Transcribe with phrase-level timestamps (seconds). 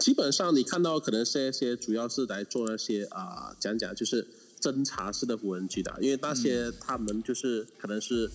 [0.00, 4.26] 基本上你看到可能是一些主要是来做那些啊讲讲就是
[4.58, 8.30] 侦查式的无人机的，因为那些他们就是可能是。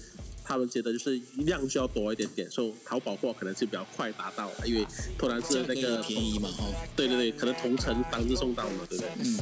[0.48, 4.86] 他们觉得就是量需要多一点点，所以淘宝货可能是比较快达到，因为
[5.18, 6.68] 突然是那个便宜嘛，哈。
[6.96, 9.12] 对对对，可能同城当日送到嘛，对不对？
[9.24, 9.40] 嗯。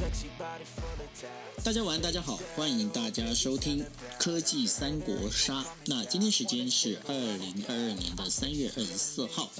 [1.62, 3.84] 大家晚，大家好，欢迎大家收听
[4.18, 5.62] 科技三国杀。
[5.88, 9.50] 那今天时间是二零二二年的三月二十四号。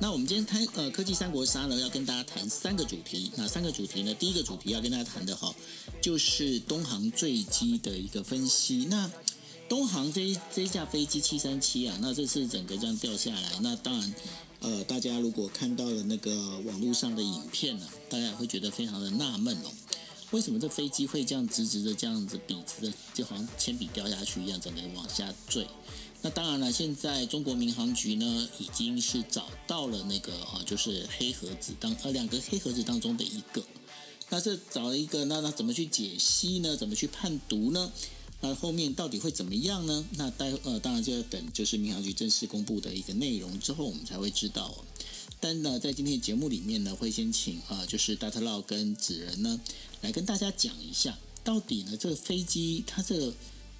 [0.00, 3.30] 那我们今天谈呃科技三国杀呢，要跟大家谈三个主题。
[3.36, 5.54] 那三个主题呢，第一个主题要跟大家谈的哈，
[6.00, 8.86] 就是东航坠机的一个分析。
[8.90, 9.10] 那
[9.68, 14.14] 东航这这架飞机七三七啊，那这次整个这样掉下来，那当然，
[14.60, 19.70] 呃，大家如果看到了那个网络上的影片呢，大家也会觉得非常的纳闷哦，
[20.32, 25.66] 为什么这飞机会这样直直的这样子笔直的，就好像铅笔掉下去一样，整个往下坠？
[26.24, 33.62] 那当然了，现在中国民航局呢，已经是找到了那个啊，就是黑盒子当呃两个黑盒子当中的一个，
[34.30, 36.74] 那这找了一个，那那怎么去解析呢？
[36.74, 37.92] 怎么去判读呢？
[38.40, 40.02] 那后面到底会怎么样呢？
[40.12, 44.74] 那待呃，当然就要等就是民航局正式公布的一个内容之后，我们才会知道。
[45.40, 49.60] 但呢，在今天的节目里面呢，会先请啊，就是大特佬跟纸人呢，
[50.00, 53.34] 来跟大家讲一下，到底呢这个飞机它这个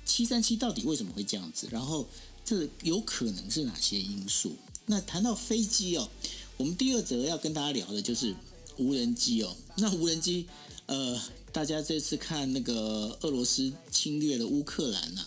[0.04, 1.66] 七三七到底为什么会这样子？
[1.70, 2.06] 然后
[2.44, 4.56] 这有可能是哪些因素？
[4.86, 6.08] 那谈到飞机哦，
[6.56, 8.34] 我们第二则要跟大家聊的就是
[8.76, 9.56] 无人机哦。
[9.76, 10.46] 那无人机
[10.86, 11.20] 呃。
[11.54, 15.24] 大家这次看那个俄罗斯侵略了乌克兰呐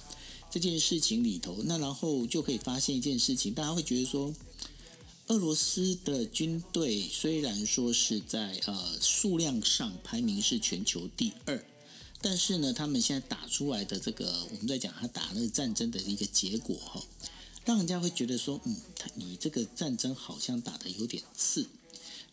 [0.52, 4.34] 这件事情里头，那然后就可以发现一件事情，大家会觉得说，
[5.28, 11.64] 俄罗斯的军队虽然说是在呃数量上排名是全球第二，
[12.22, 17.04] 但是呢，他们现在打出来的这个我们在讲他打那个战争的一个结果哈，
[17.66, 21.68] 让人家会觉得说，嗯，他你这个战争好像打的有点次。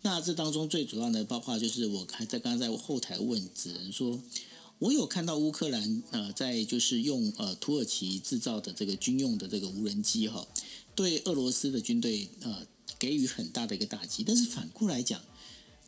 [0.02, 4.20] 那这当中最主要的，包括就是我还在刚刚在后台问子仁说，
[4.78, 10.46] 我有看到乌克兰呃在就是用呃土耳其制造的这个军用的这个无人机哈，
[10.94, 12.66] 对俄罗斯的军队呃
[12.98, 14.22] 给予很大的一个打击。
[14.24, 15.22] 但是反过来讲，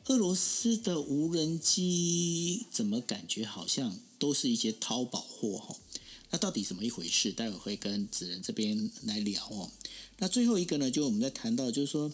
[0.09, 5.77] 俄罗斯的无人机怎么感觉好像都是一些淘宝货哈？
[6.31, 7.33] 那到底怎么一回事？
[7.33, 9.71] 待会会跟子仁这边来聊哦。
[10.19, 12.13] 那最后一个呢，就我们在谈到就是说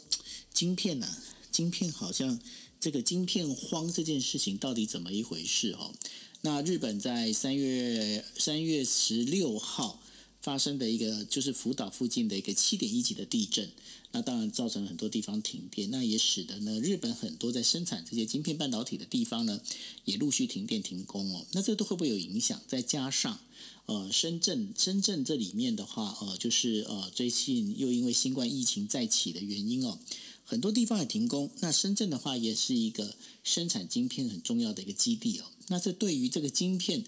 [0.54, 1.16] 晶片呢。
[1.50, 2.40] 晶片好像
[2.80, 5.92] 这个晶片荒这件事情到底怎么一回事哦？
[6.40, 10.01] 那日本在三月三月十六号
[10.42, 13.70] 发生的一个就是福岛附近的一个七点一级的地震，
[14.10, 19.60] 那当然造成很多地方停电，那也使得呢日本很多在生产这些晶片半导体的地方呢
[20.04, 21.46] 也陆续停电停工哦。
[21.52, 22.60] 那这都会不会有影响？
[22.66, 23.38] 再加上
[23.86, 29.98] 呃深圳深圳这里面的话呃就是呃最近又因为新冠疫情再起的原因哦。
[30.44, 35.44] 很多地方也停工，那深圳的话也是一个生产晶片很重要的一个基地哦。
[35.68, 37.04] 那这对于这个晶片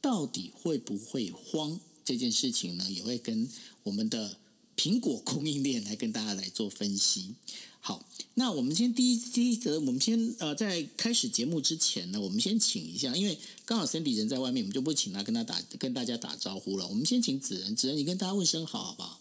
[0.00, 3.46] 到底会不会慌这件事情呢，也会跟
[3.82, 4.38] 我们的
[4.74, 7.34] 苹果供应链来跟大家来做分析。
[7.80, 16.88] 好，那我们先第一第一则，我们先呃在开始节目之前呢，我们先请一下，因为刚好 Cindy 人在外面，我们就不请他跟他打跟大家打招呼了。
[16.88, 19.20] 我们先请子仁，子仁你跟大家问声好，好不好？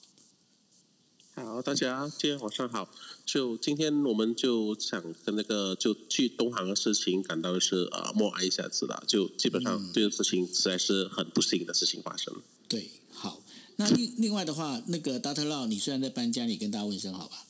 [1.35, 2.89] 好，大家今天晚上好。
[3.25, 9.03] 就今天我们就想跟那个就去东航的事情感到是呃默哀一下子了。
[9.05, 12.33] 就基本上这个事情实在是很不幸的事情发生。
[12.67, 13.41] 对，好。
[13.77, 17.45] 那另另外的话，那个 Data Law，你虽然在搬家，你跟大家问声好吧。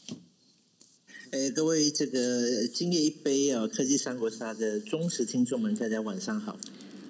[1.31, 6.57] 哎，各位这个今夜一杯啊，科技三国杀的忠实听众们，大家晚上好。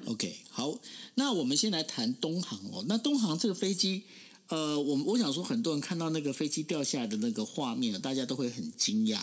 [0.06, 0.79] OK，好。
[1.16, 2.85] 那我们先来谈东航哦。
[2.88, 4.03] 那东航这个飞机。
[4.50, 9.22] 呃，我我想说，很多人看到那个飞机掉下来的那个画面，大家都会很惊讶，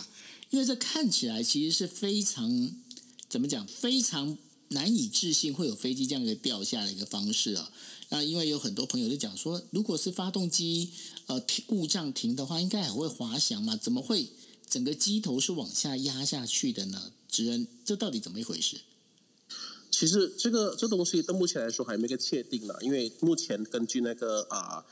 [0.51, 2.71] 因为这看起来其实是非常
[3.27, 4.37] 怎么讲，非常
[4.67, 7.71] 难以置信会有飞机这样一个掉下的一个方式啊。
[8.09, 10.91] 那因为有很多朋友就讲说，如果是发动机
[11.27, 13.75] 呃故障停的话，应该还会滑翔嘛？
[13.75, 14.29] 怎么会
[14.69, 17.11] 整个机头是往下压下去的呢？
[17.27, 18.77] 只能，这到底怎么一回事？
[19.91, 24.85] 其实这个这东西到目前来说还没个确定呢，因为目前根据那个啊。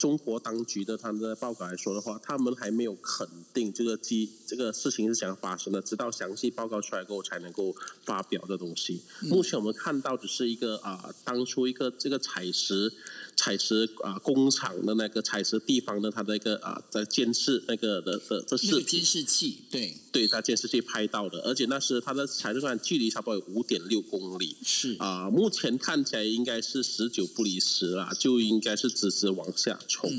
[0.00, 7.76] 中国当局的他们的报告来说的话，他们还没有肯定这个机这个事情是怎样发生的，直到详细报告出来过后才能够
[8.06, 9.02] 发表的东西。
[9.20, 12.90] 目前我们看到只是一个啊，当初一个这个采石
[13.36, 29.78] 采石啊工厂的那个采石地方的它的一个啊在监视那个的的这视监视器，对对，它监视器拍到的，而且那时它的采石段距离差不多有五点六公里，是啊，目前看起来应该是十九不离十啦，就应该是直直往下。
[29.88, 30.10] 冲。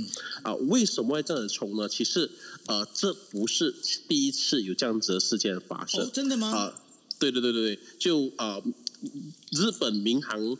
[0.43, 1.87] 啊，为什么会这样子冲呢？
[1.87, 2.29] 其实
[2.65, 3.73] 呃，这不是
[4.07, 6.09] 第一次有这样子的事件发生。
[6.11, 6.49] 真的吗？
[6.49, 6.81] 啊，
[7.19, 8.61] 对对对对对，就啊，
[9.51, 10.57] 日本民航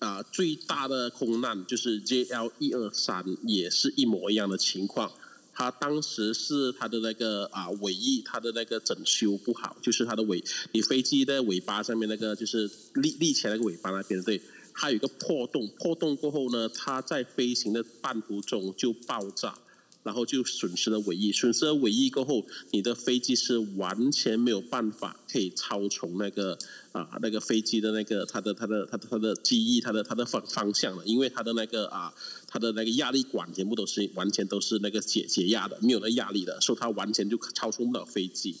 [0.00, 5.10] 啊最大的空难就是 JL 一二三，也是一模一样的情况。
[5.52, 14.40] 它当时是它的那个啊尾翼，它的那个整修不好，就是它的尾，你飞机的尾巴上面那个就是立立起来那个尾巴那边，对，
[14.72, 19.58] 它有一个破洞，破洞过后呢，它在飞行的半途中就爆炸。
[20.02, 26.58] 然后就损失了尾翼，损失了尾翼过后，你的飞机是完全没有办法可以超从那个
[26.92, 32.14] 啊那个飞机的那个它的它的它的它的机翼它的它的方方向了，因为它的那个啊
[32.46, 38.56] 它的那个压力管全部都是完全都是那个解解压的，没有那压力的，所以它完全就超充不了飞机。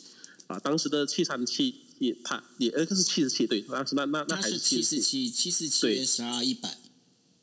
[0.48, 6.78] 啊，当时的七三七也它也那个是七十七对，当时那那那还是七十七七十七 S R 一百。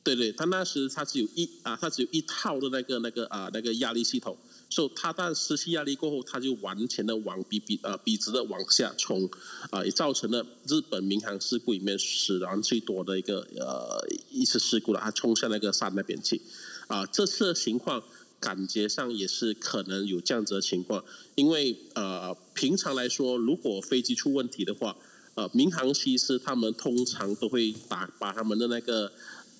[0.05, 4.37] 对对，他那时他只有一啊，他只有一套的那个那个啊那个压力系统，
[4.69, 9.27] 所以他但失去压力过后，他就完全的往笔笔啊笔直的往下冲，
[9.71, 16.39] 啊，也造成了日本民航事故里面死亡最多的一个呃一次事故了，他冲向那个山那边去，
[16.85, 18.03] 啊，这次的情况
[18.39, 21.03] 感觉上也是可能有这样子的情况，
[21.33, 24.95] 因为呃平常来说，如果飞机出问题的话，
[25.33, 29.11] 呃民航机师他们通常都会打把他们的那个。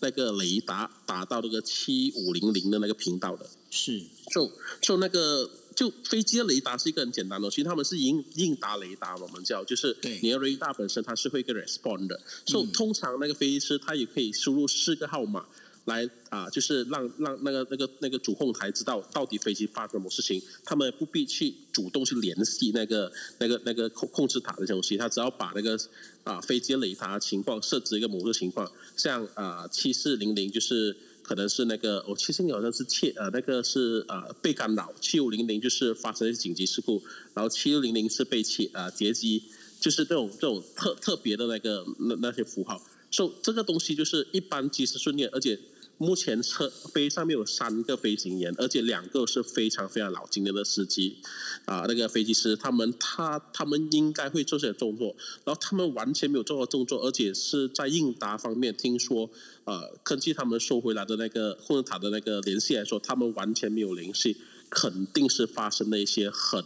[0.06, 4.00] 那个雷达打到那个七五零零的那个频道的，是。
[4.32, 15.44] 就就那个就飞机的雷达是一个很简单的，其实他们是应应答雷达，我们叫就是你的雷达本身它是会一个 respond 的，所以通常那个飞机师他也可以输入四个号码。
[15.86, 25.80] 来啊，就是让让那个那个那个主控台知道到底飞机发生什么事情，他们不必去主动去联系那个那个那个控控制塔的东西，他只要把那个
[26.24, 37.00] 啊飞机雷达情况设置一个模式情况，像啊七四零零就是可能是那个哦七四零好像是切呃那个是呃被干扰，七五零零就是发生紧急事故，
[37.36, 39.44] 然后七六零零是被切啊劫机，
[39.80, 42.82] 就是这种这种特特别的那个那那些符号，
[43.12, 45.60] 所以这个东西就是一般机师训练，而且。
[45.98, 51.18] 目前车飞上面有三个飞行员，而且两个是非常非常老经验的司机，
[51.64, 55.16] 啊，那个飞机师，他们他他们应该会做些动作，
[55.46, 59.30] 然后他们完全没有做过动作，而且是在应答方面，听说，
[59.64, 64.36] 呃，根据他们收回来的那个控制塔的那个联系来说，他们完全没有联系，
[64.70, 66.62] 肯定是发生了一些很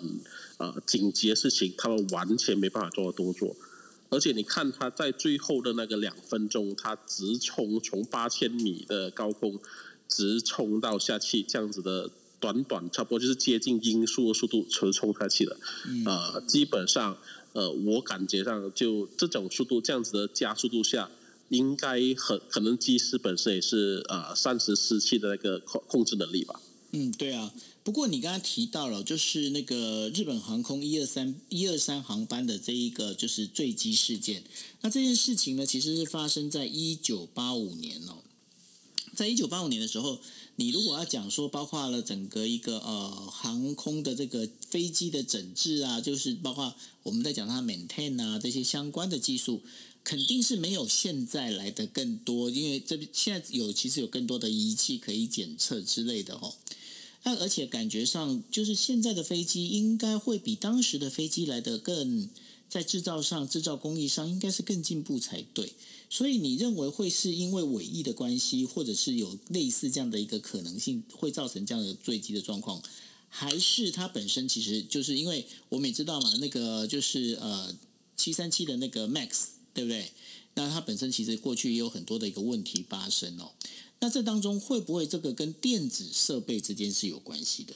[0.58, 3.56] 呃紧急的事情，他们完全没办法做动作。
[4.10, 9.60] 而且你看他在最后的那个两分钟，他直冲从八千米的高空
[10.08, 12.10] 直冲到下去，这样子的
[12.40, 15.58] 短短差不多就是接近音速的速度直冲下去了。
[16.06, 17.18] 呃，基本上
[17.54, 21.12] 呃，我感觉上就这种速度这样子的加速度下，
[21.50, 26.60] 应该很可能机师本身也是呃三十四期的那个控控制能力吧。
[26.92, 27.52] 嗯，对啊。
[27.90, 34.44] 不过你刚刚提到了，就是那个日本航空一二三一二三航班的这一个就是坠机事件。
[34.82, 38.20] 那这件事情呢，其实是发生在一九八五年哦。
[39.16, 40.20] 在一九八五年的时候，
[40.58, 49.64] 你如果要讲说，包括了整个一个呃航空的这个飞机的整治啊，就是包括我们在讲它 maintain 啊这些相关的技术，
[50.04, 56.54] 肯定是没有现在来的更多，因为这现在有其实有更多的仪器可以检测之类的哦。
[57.24, 62.30] 那而且感觉上，就是现在的飞机应该会比当时的飞机来的更
[62.70, 65.74] 在制造上、制造工艺上应该是更进步才对。
[66.10, 72.82] 所以你认为会是因为尾翼的关系，或者是有类似这样的一个可能性，会造成这样的坠机的状况，
[73.28, 77.76] 还是它本身其实就是因为我们也知道嘛，那个就是呃
[78.16, 79.30] 七三七的那个 MAX
[79.74, 80.12] 对不对？
[80.56, 83.52] 那它本身其实过去也有很多的一个问题发生哦。
[84.02, 87.74] 那这当中会不会这个跟电子设备之间是有关系的？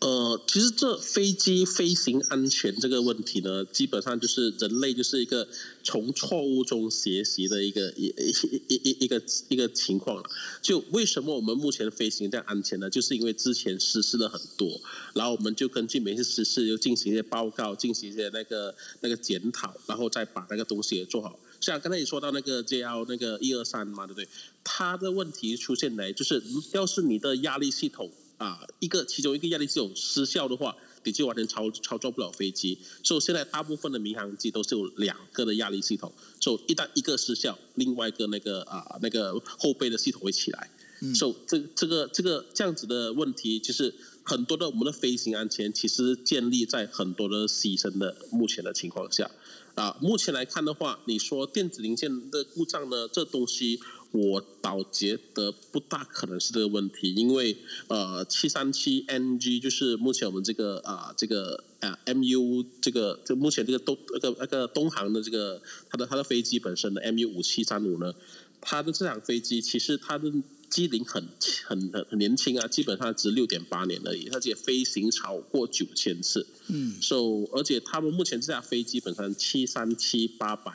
[0.00, 5.48] 呃，其实这飞机飞行安全这个问题呢，基本上就是人类就是一个
[5.82, 8.32] 从错误中学习的一个一一
[8.68, 10.22] 一一一个一个情况了。
[10.62, 12.88] 就为什么我们目前飞行这样安全呢？
[12.88, 14.80] 就是因为之前实施了很多，
[15.14, 21.36] 然后我们就根据每次实施又进行一些报告，进行一些那个那个检讨，然后再把那个东西也做好。
[21.60, 24.28] 像刚才你说到那个 JL 那个一二三嘛，对不对？
[24.64, 32.78] 它的问题出现来就是，要是你的压力系统啊，一个其中一个压力系统失效的话，你就完全操操作不了飞机。
[33.02, 40.70] 所以现在大部分的民航机都是有两个的压力系统，所以一旦一个失效，另外一个那个啊那个后背的系统会起来。
[41.14, 49.30] 所以这这个这个这样子的问题，就是很多的我们的飞行安全其实建立在很多的牺牲的目前的情况下。
[49.78, 53.78] 啊，目前来看的话，你说电子零件的故障呢，这东西
[54.10, 57.56] 我倒觉得不大可能是这个问题，因为
[57.86, 68.12] 呃，七三七 NG 就是目前我们这个啊这个啊 MU 这个就目前这个东那个那个东航的这个它的它的飞机本身的 MU 五七三五呢，
[68.60, 70.32] 它的这辆飞机其实它的
[70.70, 71.26] 机龄很
[71.64, 80.72] 很很很年轻啊，基本上只六点八年而已，而且飞行超过九千次，嗯，so 而且他们目前这架飞机本身七三七八百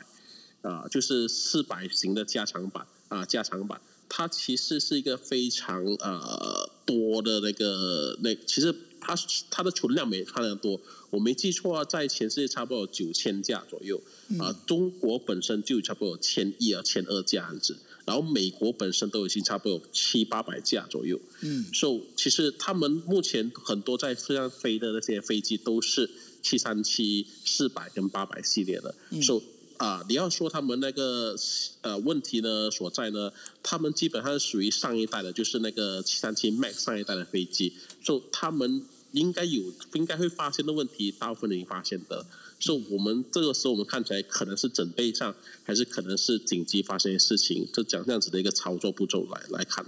[0.62, 2.86] 啊，就是四百型的加长版。
[3.08, 9.14] 啊，加长版，它其实是一个非常呃多的那个那，其实它
[9.50, 14.02] 它的存量没非常多，我没记错啊，在全世界差不多有九千架左右，
[14.40, 26.10] 啊，中国本身就差不多有千一啊千二架样子，然后美国本身都已经差不多有七八百架左右，嗯，所以其实他们目前很多在飞上飞的那些飞机都是
[26.42, 29.42] 七三七四百跟八百系列的，所以。
[29.76, 31.34] 啊，你要说他们那个
[31.80, 42.24] 呃问题呢所在呢，他们基本上是属于上一代的，就是那个七三七 MAX 上一代的飞机，所以他们应该有应该会发现的问题，大部分已经发现的，
[42.64, 49.84] 就我们这个时候我们看起来可能是准备上，还是可能是紧急发生的事情，就讲这样子的一个操作步骤来来看。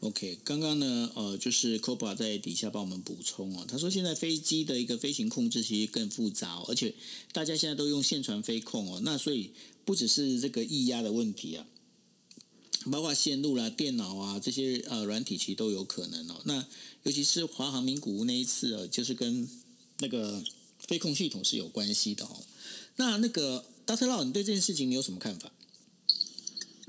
[0.00, 3.64] OK，刚刚呢，呃，就是 c o b a 在底下帮我们补充哦。
[3.66, 6.94] 他说现在飞机的一个飞行控制其实更复杂，而且
[7.32, 9.00] 大家现在都用线传飞控哦。
[9.02, 9.52] 那所以
[9.86, 11.66] 不只是这个液压的问题啊，
[12.90, 16.42] 包括线路啦、电脑啊这些呃软体其实都有可能哦。
[16.44, 16.66] 那
[17.04, 19.48] 尤其是华航名古屋那一次啊，就是跟
[19.98, 20.42] 那个
[20.90, 22.42] 飞控系统是有关系的哦。
[22.96, 25.52] 那那个 Doctor Lau，你对这件事情你有什么看法？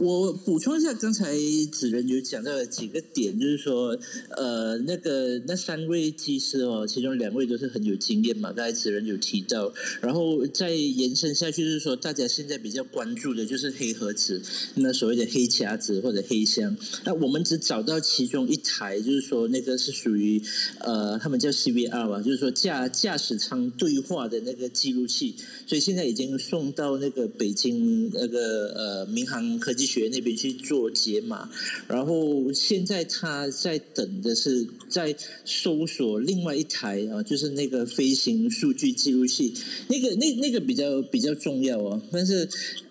[0.01, 1.37] 我补充一下，刚才
[1.71, 3.95] 子仁有讲到了几个点，就是说，
[4.35, 14.41] 呃，那个那三位技师哦，其中两位都是很有经验嘛，刚才子仁有提到，然后再延伸下去，就是说，大家现在比较关注的就是黑盒子，
[14.73, 20.41] 那所谓的黑匣子或者黑箱，那我们只找到其中一台，就是说那个是属于
[20.79, 25.35] 呃，他们叫 CVR 吧，就是说驾驾驶舱对话的那个记录器，
[25.67, 29.90] 所以现在已经送到那个北京那个呃民航科技。
[29.91, 31.49] 学那边去做解码，
[31.87, 39.53] 然后现在他在等的是在搜索另外一台啊，就是那个飞行数据记录器，
[39.89, 42.01] 那个那那个比较比较重要哦。
[42.11, 42.47] 但是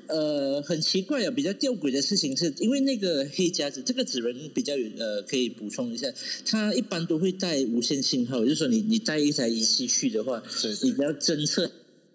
[0.06, 6.12] 呃，很奇怪啊，比较吊诡的事情是因为那个黑夹子，这个指纹比较有呃，可以补充一下，
[6.44, 10.42] 它一般都会带无线信号，就是说你你带一台仪器去的话，
[10.82, 11.70] 你只要侦测。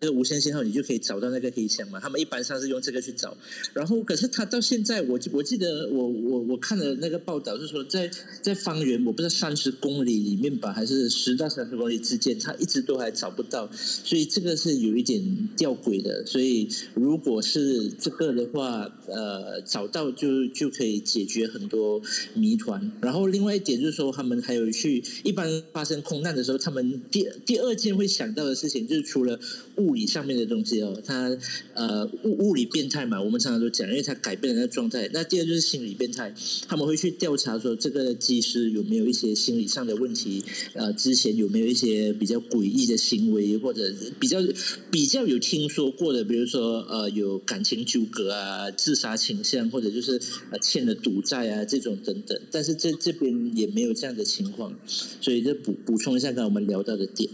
[0.10, 2.00] 无线信号，你就可以找到那个黑箱嘛？
[2.00, 3.36] 他们一般上是用这个去找，
[3.74, 8.10] 然后可是他到现在，我我记得我我我看了那个报道，是说在
[8.42, 15.22] 在方圆我不知道三十公里里面吧，还是十到三十公里之间，他一直都还找不到，所以这个是有一点
[15.56, 16.26] 吊诡的。
[16.26, 22.02] 所以如果是这个的话，呃，找到就就可以解决很多
[22.34, 22.92] 谜团。
[23.02, 29.40] 然后另外一点就是说，他们还有去一般发生空难的时候，他们第第二件会想到的事情就是除了。
[29.78, 31.36] 物理上面的东西哦，它
[31.74, 35.10] 呃物物理变态嘛，我们常常都讲，因为它改变了那状态。
[35.14, 36.34] 那第二就是心理变态，
[36.68, 44.40] 他们会去调查说这个技师有没有一些心理上的问题，呃，之前有没有一些比较诡异的行为，或者比较
[44.92, 50.20] 比较有听说过的，比如说呃有感情纠葛啊、自杀倾向，或者就是
[50.52, 52.40] 呃欠了赌债啊这种等等。
[52.52, 54.78] 但是这这边也没有这样的情况，
[55.22, 57.30] 所以就补补充一下刚才我们聊到的点。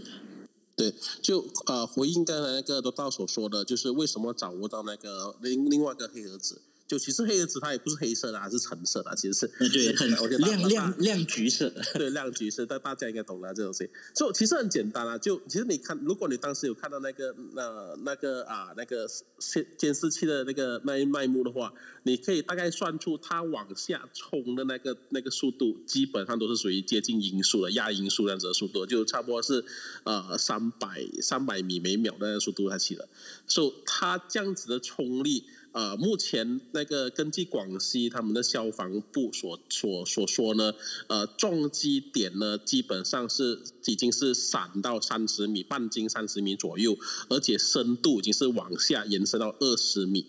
[0.74, 6.60] 对，就啊回应刚才那个都到所说的，就是为什么掌握到那个另另外一个黑盒子。
[6.92, 13.88] 就其实黑盒子它也不是黑色的，它是橙色的，其实是对，很亮亮亮橘色， 对，亮橘色，但大家应该懂了这东西。
[14.14, 19.08] 就其实很简单啊，就其实你看，如果你当时有看到那个那那个啊那个
[19.38, 21.72] 监监视器的那个那一脉幕的话，
[22.02, 29.64] 你可以大概算出它往下冲的那个那个速度，基本上都是属于接近音速的亚音速这样子的速度，就差不多是
[30.04, 33.08] 呃三百三百米每秒的那个速度它起了，
[33.46, 35.46] 所以它这样子的冲力。
[35.72, 40.72] 呃，目前那个根据广西他们的消防部所所所说呢，
[41.08, 46.96] 呃，撞击点呢基本上是已经是散到三十米半径三十米左右，
[47.28, 50.26] 而且深度已经是往下延伸到二十米，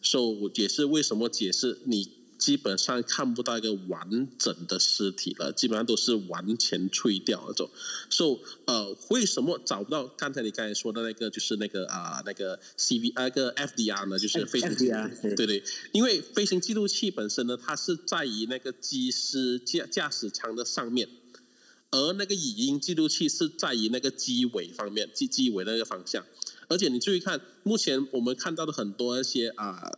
[0.00, 2.23] 所以也是为什么解释你。
[2.44, 7.70] 基本上看不到一个完整的尸体了，基本上都是完全吹掉那种。
[8.10, 14.18] 所以，呃，为什么找不到刚才你刚才说的那个，就是那个啊，那个 C V 那个 F D R 呢？
[14.18, 21.08] 就是飞行记录器对对，因为飞行记录器本身呢，它是在于那个机师驾驾驶舱的上面，
[21.92, 26.22] 而那个语音记录器是在于那个机尾方面，机机尾那个方向。
[26.68, 29.90] 而且你注意看，目前我们看到的很多一些啊，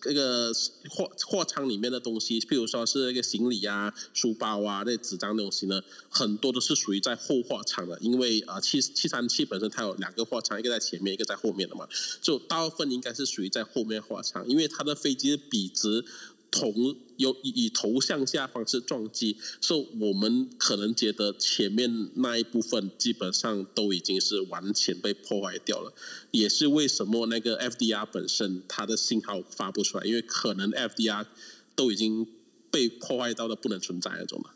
[0.00, 0.52] 这个
[0.90, 11.88] 货货仓里面的东西，譬如说是那个行李啊、书包啊、那纸张东西呢，很多都是属于在后货仓的，因为啊，七七三七本身它有两个货仓，一个在前面，一个在后面的嘛，
[12.20, 16.04] 就大部分应该是属于在后面货仓，因为它的飞机的笔直。
[16.50, 16.72] 头
[17.16, 25.92] 有以头向下方式撞击，所以我们可能觉得前面那一部分基本上都已经是完全被破坏掉了，
[26.30, 31.26] 也是为什么那个 FDR 本身它的信号发不出来，因为可能 FDR
[31.74, 32.26] 都已经
[32.70, 34.54] 被破坏到了不能存在那种了。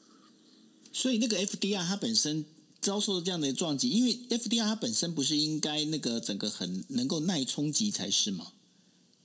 [0.92, 2.44] 所以那个 FDR 它本身
[2.80, 8.52] 遭受这样的撞击，因为 FDR 它本身不是应该那个整个很能够耐冲击才是吗？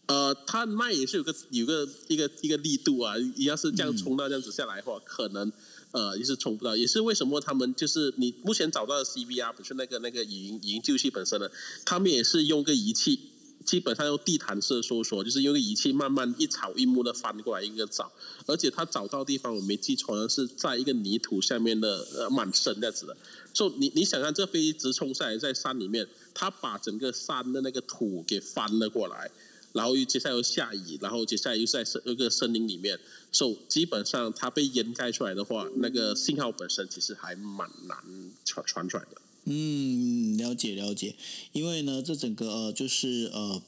[0.07, 5.51] 呃，它那也是有个有个一个一个力度啊，你要是这样冲到这样子下来的话，可能
[5.91, 11.49] 呃也是冲不到，也是为什么他们就是你目前找到的 CVR 不是那个那个语音语音救器本身呢？
[11.83, 13.19] 他们也是用个仪器，
[13.65, 18.09] 基本上用地毯式搜索，就是用个仪器慢慢一草一木的翻过来一个找，
[18.45, 23.17] 而且他找到地方我没记错呢是在一个泥土下面的呃满深这样子的，
[23.53, 29.29] 所以你你想看这飞机直冲下来在山里面，他把整个山的那个土给翻了过来。
[29.77, 33.00] 然后又接下来又下雨，然后接下来又在森那个森林里面，
[33.31, 37.98] 所以基本上它被掩盖出来的话，那个信号本身其实还蛮难
[38.43, 39.22] 传传出来的。
[39.46, 41.15] 嗯，了解了解，
[41.53, 43.62] 因为呢，这整个呃就是呃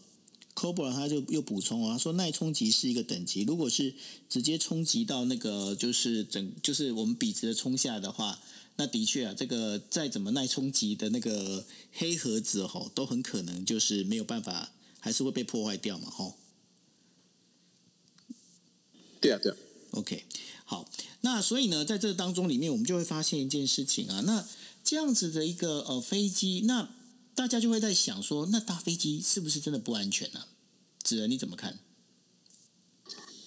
[0.60, 3.94] c o b r a 他就又补充啊，说耐冲击是一个等级，如果是
[4.28, 8.40] 直接冲击到那个就是整就是我们笔直的冲下的话，
[8.76, 11.64] 那的确啊，这个再怎么耐冲击的那个
[11.94, 14.72] 黑盒子吼，都很可能就是没有办法。
[15.00, 16.10] 还是会被破坏掉嘛？
[16.10, 16.36] 吼，
[19.20, 19.58] 对啊，对啊。
[19.92, 20.24] OK，
[20.66, 20.88] 好，
[21.22, 24.48] 那所以呢，在这当中里面，我们就会发现一件事情啊，那
[24.84, 26.90] 这样子的一个呃飞机，那
[27.34, 30.46] 大家就会在想说，那搭飞机是不是真的不安全呢？
[31.02, 31.80] 子仁你怎么看？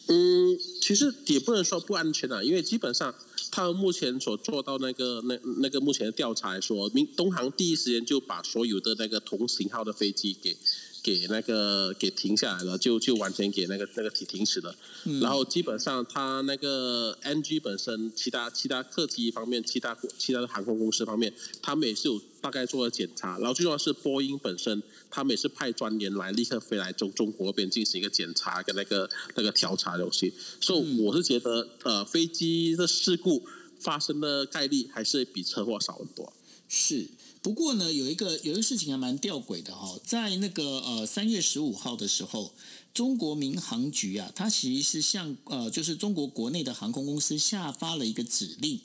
[0.09, 3.15] 嗯，其实也不能说不安全啊，因为基本上
[3.53, 10.57] 他们目前所做到那个那那个目前的调查来说，明东航第一时间就把所有的那个同型号的飞机给。
[11.03, 14.75] 给那个给停下来了，就就完全给那个那个停停止了。
[15.21, 23.37] 然后基本上，它那个 NG 本身，其他其他客机方面，其他其他的航空公司方面，他们也是有大概做了检查。
[23.39, 30.33] 然后最重要是波音本身，他们也是派专员来立刻飞来中中国边进行一个检查跟那个那个调查东西。
[30.61, 33.43] 所以我是觉得，呃，飞机的事故
[33.81, 36.33] 发生的概率还是比车祸少很多。
[36.69, 37.09] 是。
[37.43, 42.55] 不过呢，有一个有一个事情还蛮吊诡的哈，在那个呃三月十五号的时候，
[42.95, 48.79] 中国民航局啊，它其实是向呃就是中国国内的航空公司下发了一个指令，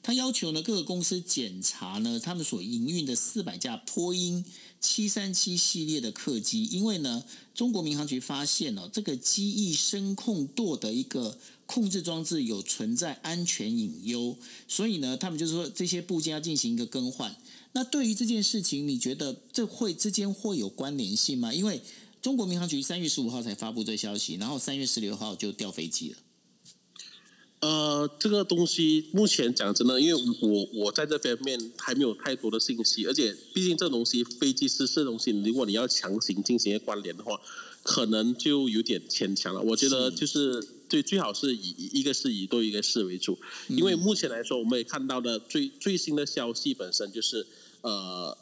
[0.00, 4.44] 它要求呢各个公司检查呢他们所营运的四百架波音
[4.78, 17.34] 七三七系列的客机，因为呢中国民航局发现了这个机翼声控舵的一个控制装置有存在安全隐忧，所以呢他们就是说这些部件要进行一个更换。
[17.76, 21.52] 那对于这件事情，你觉得这会之间会有关联性吗？
[21.52, 21.82] 因为
[22.22, 26.18] 中国民航局三月十五号才发布这消息，然后三月十六号就掉飞机了。
[27.58, 37.40] 呃，这个东西目前讲真的，因为我我在这方面还没有太多的信息，而且毕竟这东西飞机失事的东西，如果你要强行进行一个关联的话，
[37.82, 39.60] 可能就有点牵强了。
[39.60, 43.36] 我觉得就是最最好是以一个是以多一个事为主，
[43.68, 47.44] 因为目前来说，我们也看到的最最新的消息本身就是。
[47.84, 48.36] 呃，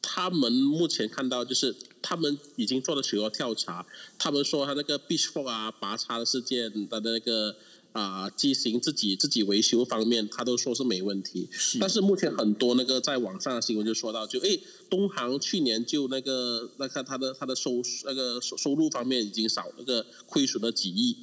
[0.00, 3.84] 他们目前看到就是他们已经做了许多调查，
[4.16, 7.56] 他们说他那个 Beach Four 啊拔插的事件的那个
[7.90, 11.48] 啊机型自己自己维修方面，他都说是没问题。
[11.80, 14.56] 但是目前很多那个在网上的新闻就说到，就哎，
[14.88, 21.16] 东航去年就那个那看他的他的收那个收收入方面已经少那个亏损了几亿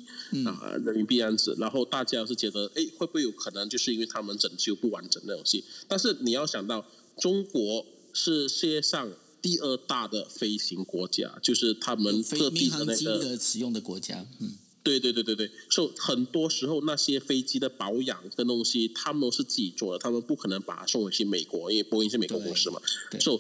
[0.46, 5.64] 啊人民币样子，然后大家是觉得哎会不会有可能就是因为他们整修不完整的东西？
[5.88, 6.86] 但是你要想到。
[7.20, 14.26] 中国是世界上第二大的飞行国家，就是他们各地的那个使用的国家。
[14.40, 14.52] 嗯，
[14.84, 22.82] 对对对对对，所以很多时候那些飞机的保养的东西，他们都是自己做的，他们不可能把它送回去美国，因为波音是美国公司嘛。
[23.20, 23.40] 所以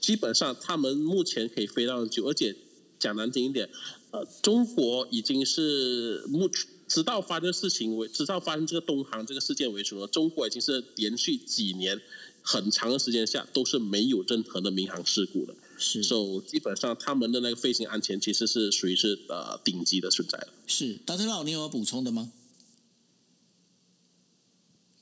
[0.00, 2.54] 基本上他们目前可以飞到久，而且
[2.98, 3.68] 讲难听一点，
[4.10, 6.50] 呃，中国已经是目
[6.88, 12.00] 直到发生事情为，直到发生这个东航这个事件为止，中国已经是连续几年。
[12.42, 20.48] 很长的时间下都是没有任何的民航事故的，是，所以基本上他们的那个飞行安全其实是属于是呃顶级的存在了。
[20.66, 22.32] 是，大特佬，你有要补充的吗？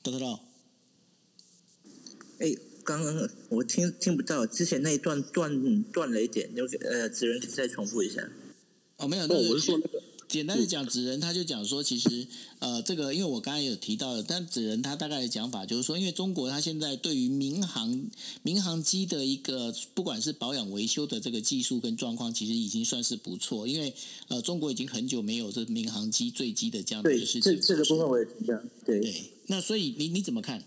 [0.01, 0.39] 大特佬，
[2.39, 2.55] 哎。
[2.83, 8.27] 刚刚我听听不到，之前那一段断断了一点，有呃，子仁再重复一下。
[8.97, 10.01] 哦，没有，哦，我是说那个。
[10.31, 12.25] 简单的讲，纸人他就讲说，其实
[12.59, 18.09] 呃，这个因为我刚才有提到了，但纸人他大概的讲法就是说，因为中国他现在对于民航
[18.41, 23.93] 民航机的一个不管是保养维修的这个技术跟状况，其实已经算是不错，因为
[24.29, 27.41] 呃，中国已经很久没有这民航机坠机的这样的事情。
[27.41, 29.13] 这这个部分我也提到，对对。
[29.47, 30.63] 那所以你你怎么看？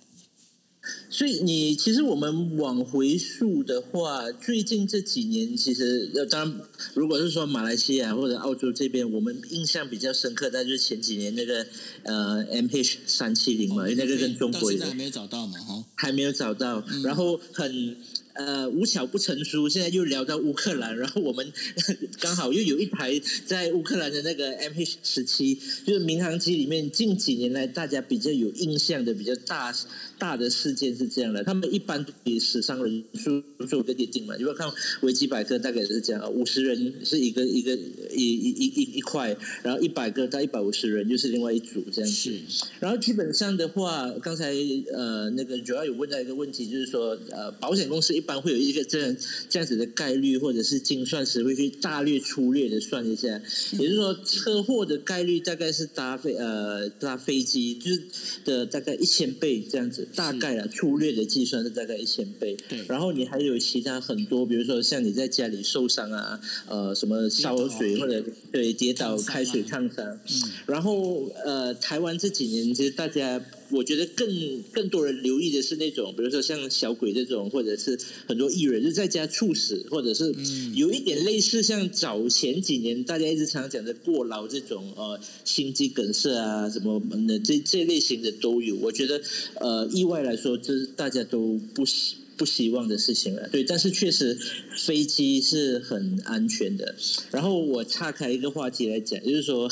[1.08, 6.60] 所以你其实我们往回溯的话，最近这几年其实呃，当然
[6.94, 11.66] 如果是说马来西亚或者澳洲这边，我们印象比较深刻，那就是前几年那个
[12.02, 17.96] 呃 MH 三七零嘛，因为那个跟中国还没有找到嘛，哈，还没有找到，然后很。
[18.34, 21.52] 呃，无巧不成书，现在又聊到乌克兰，然后我们
[22.18, 23.12] 刚好又有一台
[23.46, 25.54] 在乌克兰的那个 MH 十七，
[25.86, 29.72] 就是民航机里面近几年来大家比较有印象的比较大
[30.18, 34.68] 大的事件是这样的，他们一般比死伤人数做个界定嘛，如果看
[35.02, 42.32] 维基百科大概是这样，五十人是一个一个一一一一一块，然后一百个到一百五十人就是另外一组这样子，
[42.80, 44.52] 然后基本上的话，刚才
[44.92, 48.24] 呃那个主要有问到一个问题，就是说呃保险公司一。
[48.24, 49.16] 一般会有一个这样
[49.50, 53.38] 这样子的概率，或者是精算时会去大略粗略的算一下，
[53.72, 58.02] 也就是说车祸的概率大概是搭飞呃搭飞机就是
[58.46, 62.56] 的大概一千倍这样子，大概啊粗略的计算是大概一千倍。
[62.68, 73.40] 对，然后你还有其他很多，比如说像你在家里受伤啊，呃什么烧水或者对跌倒开水烫伤，嗯，然后呃台湾这几年其实大家。
[73.74, 80.34] 我觉得更更多人留意的是那种，比如说像小鬼这种，或者是很多艺人就在家猝死，或者是
[80.74, 88.76] 有一点类似像早前几年大家一直常讲的过劳这种呃心肌梗塞啊什么的这这类型的都有。
[88.76, 89.20] 我觉得
[89.60, 92.14] 呃意外来说，这大家都不喜。
[92.36, 94.38] 不希望的事情了，对，但是确实
[94.76, 96.94] 飞机是很安全的。
[97.30, 99.70] 然后我岔开一个话题来讲，就是说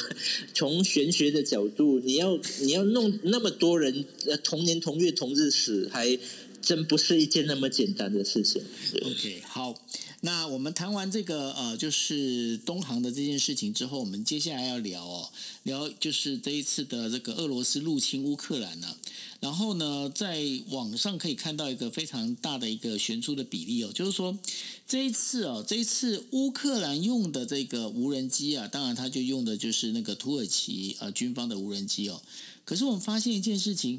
[0.55, 6.19] 从玄学的角度，你要你要弄那么多人呃同年同月同日死，还
[6.61, 8.63] 真不是一件那么简单的事情。
[8.95, 9.75] OK，好。
[10.25, 15.29] 那我们谈完这个呃，就是东航的这件事情之后，我们接下来要聊哦，
[15.65, 18.95] 聊就是这一次的这个俄罗斯入侵乌克兰呢。
[19.41, 24.39] 然后呢，在网上可以看到一个非常大的一个悬殊的比例哦，就是说
[24.87, 32.23] 这一次哦，这一次乌克兰用的这个无人机啊，当然他就用的就是那个土耳其呃军方的无人机哦。
[32.65, 33.99] 可是我们发现一件事情。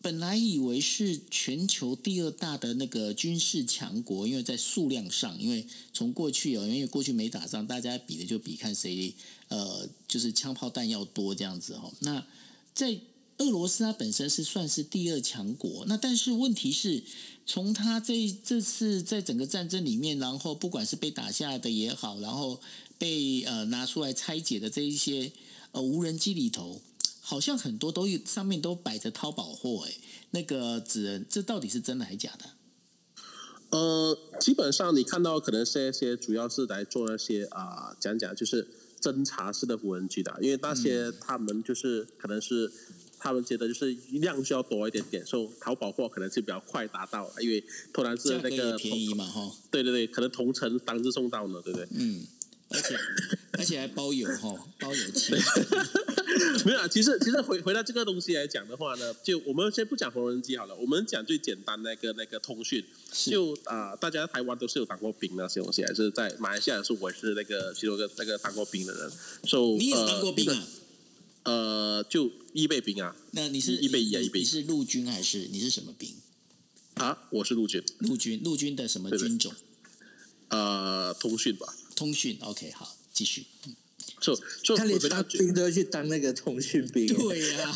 [0.00, 9.12] 本来以为是全球第二大的那个军事强国，因为在数量上，因为从过去哦，因为过去没打仗，大家比的就比看谁
[9.48, 11.92] 呃，就是枪炮弹药多这样子哦。
[12.00, 12.24] 那
[12.72, 13.00] 在
[13.38, 17.02] 俄罗斯，它本身是算是第二强国，那但是问题是，
[17.44, 22.60] 从它这这次在整个战争里面，然后不管是被打下来的也好，然后
[22.98, 25.32] 被呃拿出来拆解的这一些
[25.72, 26.80] 呃无人机里头。
[27.28, 29.92] 好像很多都有上面都摆着淘宝货哎，
[30.30, 32.44] 那个纸人，这到底是真的还是假的？
[33.68, 38.66] 呃，基本上你看到可能是一些主要是来做那些啊，讲讲就是
[38.98, 42.72] 侦查式的无人机的，因为那些他们就是可能是
[43.18, 47.62] 他们觉得就是量需要多一点点，所以淘宝货可能是比较快达到，因为
[47.92, 51.86] 突然是那个便宜嘛哈，对对对，可能同城当日送到呢，对不对？
[51.90, 52.26] 嗯，
[52.70, 52.96] 而且
[53.58, 55.34] 而且还包邮哈，包邮期。
[56.64, 69.10] 没有啊，其实其实回回到这个东西来讲的话呢，就我们先不讲无人机好了，我们讲最简单那个那个通讯，就啊，大家台湾都是有当过兵那些东西，还是在马来西亚是我是那个其中一个那个当过兵的人，
[69.44, 70.66] 所以你也当过兵啊？
[71.44, 73.16] 呃，就预备兵啊？
[73.30, 74.20] 那你是预备一啊？
[74.20, 76.14] 预备你是陆军还是你是什么兵？
[76.94, 77.82] 啊，我是陆军。
[77.98, 79.52] 陆军陆军的什么军种？
[80.48, 81.74] 呃，通讯吧。
[81.94, 83.46] 通讯，OK，好，继续。
[84.20, 87.72] 就就他连当兵都要去当那个通讯兵，对呀，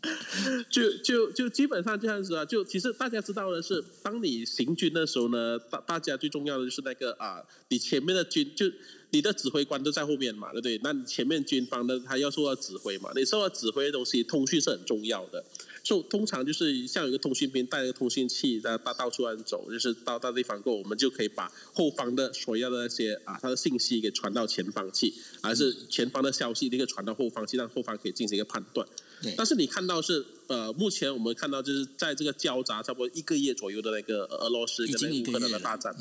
[0.68, 2.44] 就就就基本上这样子啊。
[2.44, 8.66] 就其实大家知道的是，当你行军的时候呢，大大家最重要的就是那个啊，你前面的军就
[9.10, 10.80] 你的指挥官都在后面嘛，对不对？
[10.82, 15.44] 那你前面军方的他要受到指挥嘛，你受到指挥的东西，通讯是很重要的。
[15.84, 28.88] 就通常就是像有一个通讯兵带一个通讯器在到到处乱走，就是到到地方过，我们就可以把后方的所要的那些啊，他的信息给传到前方去，还是前方的消息立刻传到后方去，让后方可以进行一个判断。
[29.36, 35.94] 但是你看到是呃，目前我们看到就是在这个交杂差不多一个月左右的那个俄罗斯跟乌克兰的大战，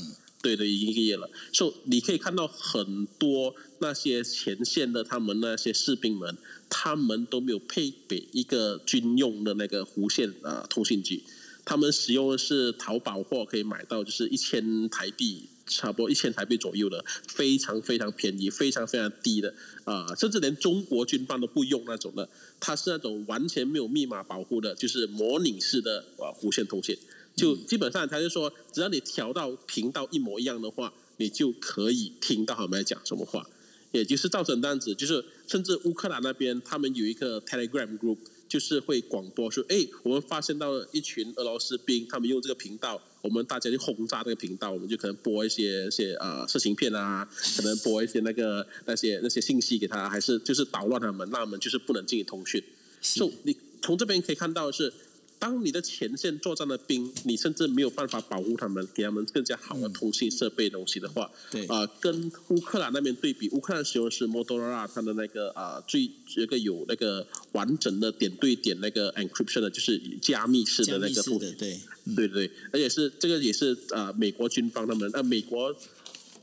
[0.43, 1.27] 对的，已经一个月了。
[1.51, 6.37] 所以你可以看到很多那些前线的他们那些士兵们。
[6.75, 11.21] 他们都没有配备一个军用的那个无线啊通信机，
[11.63, 19.53] 他们使用的是淘宝货可以买到，就是一千台币，差不多一千台币左右的，非常非常便宜，非常非常低的
[19.83, 22.27] 啊，甚至连中国军方都不用那种的，
[22.59, 26.97] 它是那种完全没有密码保护的，就是模拟式的啊无线通信，
[27.35, 33.45] 就基本上他就说，只要你调到频道一模一样的话，你就可以听到他们在讲什么话。
[33.91, 38.17] 也就是造成这样子，就是甚至乌克兰那边他们有一个 Telegram group，
[38.49, 52.63] 就是会广播说：“哎，我们发现到了一群俄罗斯兵，他们用这个频道，我们大家就轰炸这个频道，我们就可能播一些些呃色情片啊，可能播一些那个那些那些信息给他，还是就是捣乱他们，那我们就是不能进行通讯。
[52.99, 54.91] 所以你从这边可以看到的是。
[55.39, 61.65] 当你的前线作战的兵，你甚至没有办法保护他们，给他们更加好的通信设备东西的话，对。
[61.67, 71.79] 啊，跟乌克兰那边对比，乌克兰使用的是 Motorola 它的那个啊最一个有那个完整的点对点那个 encryption 的，就是加密式的那个通信，对。
[72.15, 75.75] 对对，而且是这个也是啊美国军方他们啊美国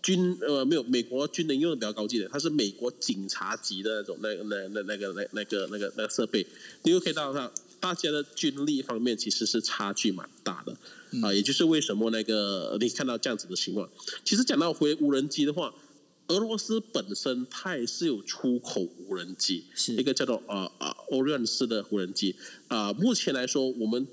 [0.03, 6.47] 军呃没有美国军人用的比较高级的，它是美国警察级的那种那那那那个那那个那个那个设备，
[6.83, 7.51] 你又可以到它。
[7.81, 10.77] 大家的军力方面其实是差距蛮大的
[11.23, 13.89] 啊，也就是为什么那个你看到这样子的情况。
[14.23, 15.75] 其实讲到回无人机的话，
[16.29, 19.65] 俄罗斯本身它也是有出口无人机，
[19.99, 22.37] 一个叫做呃呃 Orion 式的无人机
[22.69, 22.93] 啊。
[22.93, 24.07] 目前来说，我们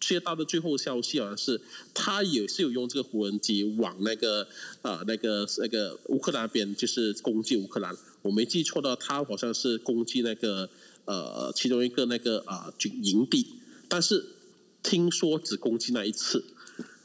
[0.00, 1.60] 接到的最后消息好像是，
[1.94, 4.46] 它也是有用这个无人机往那个
[4.82, 7.96] 啊那个那个乌克兰那边，就是攻击乌克兰。
[8.22, 10.68] 我没记错的，它好像是攻击那个。
[11.08, 13.46] 呃，其中一个那个啊军营地，
[13.88, 14.22] 但是
[14.82, 16.44] 听说只攻击那一次，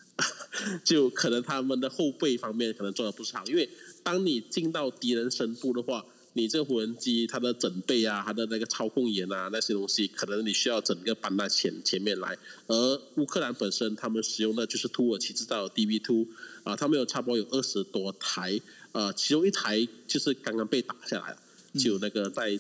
[0.84, 3.70] 就可能他们的后备方面可能做的不是好，因为
[4.04, 12.38] 当你进到敌人深部的话，你这个无人机它的整备啊，它的那个操控员啊那些东西，可能你需要整个搬到前前面来。
[12.68, 16.28] 而乌克兰本身他们使用的就是土耳其制造的 DB Two
[16.66, 18.60] 啊，他们有差不多有二十多台，
[18.92, 21.38] 呃，其中一台就是刚刚被打下来了，
[21.80, 22.60] 就那个在。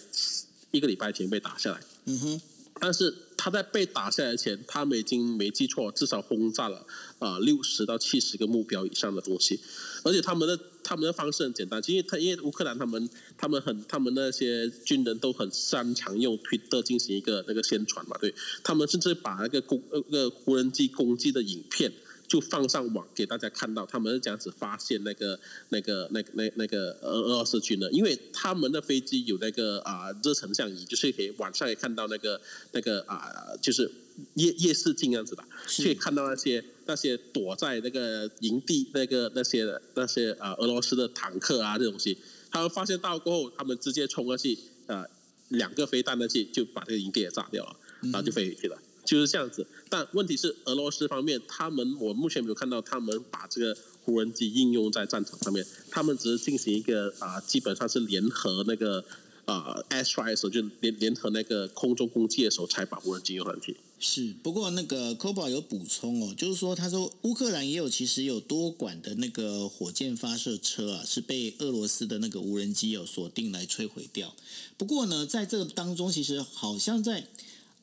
[0.74, 2.42] 一个礼拜前被打下来，嗯哼，
[2.80, 6.84] 但是他在被打下来前，他们已经没记错，至少轰炸了
[7.20, 9.60] 啊六十到七十个目标以上的东西，
[10.04, 13.08] 而且他们的他们的方式很简单，因为他因为乌克兰他们
[13.38, 18.34] 他们很他们那些军人都很擅长用推特进行一个那个宣传嘛，对。
[18.64, 21.94] 他们甚至把那个攻那个无人机攻击的影片。
[22.34, 32.41] 就放上网给大家看到，他们是这样子发现那个、那个、那、那、那个俄俄罗斯军的，因为他们的飞机有那个啊热成像仪，就是可以晚上也看到那个、
[32.72, 33.88] 那个啊，就是
[34.34, 35.43] 夜夜视镜样子的，
[35.78, 42.17] 可以看到那些那些躲在那个营地那个那些那些啊俄罗斯的坦克啊这东西，
[42.50, 45.06] 他们发现到过后，他们直接冲过去啊
[45.50, 48.76] 两个飞弹的去就把这个营地也炸掉了，然后就飞回去了。
[49.06, 59.04] 就是这样子，但问题是俄罗斯方面，他们我目前没有看到他们把这个无人机应用在战场上面，他们只是进行一个啊，基本上是联合那个
[59.46, 63.76] 啊，ASR 的时候，就联联合那个空中攻击的时候才把无人机用上去。
[64.00, 74.34] 是，不过那个 c o b a 有补充哦，就是说他说乌克兰也有其实有多管的那个火箭发射车啊，是被俄罗斯的那个无人机有锁定来摧毁掉。
[74.78, 77.28] 不过呢，在这个当中，其实好像在。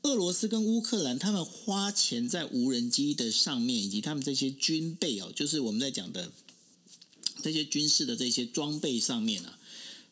[0.02, 6.32] 俄罗斯跟乌克兰，他们花钱在无人机的上面，以及他们这些军备哦，就是我们在讲的
[7.42, 9.58] 这些军事的这些装备上面啊，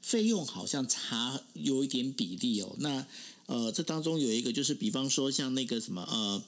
[0.03, 2.77] 费用好像差有一点比例哦。
[2.81, 3.07] 那
[3.47, 6.45] 呃，这当中有一个就是，比方说像那个什么呃，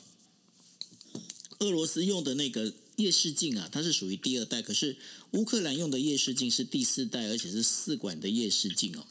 [1.60, 4.98] 俄罗斯用的那个夜视镜啊，它是属于第二代，可是
[5.30, 9.06] 乌克兰用的夜视镜是第四代，而且是四管的夜视镜哦。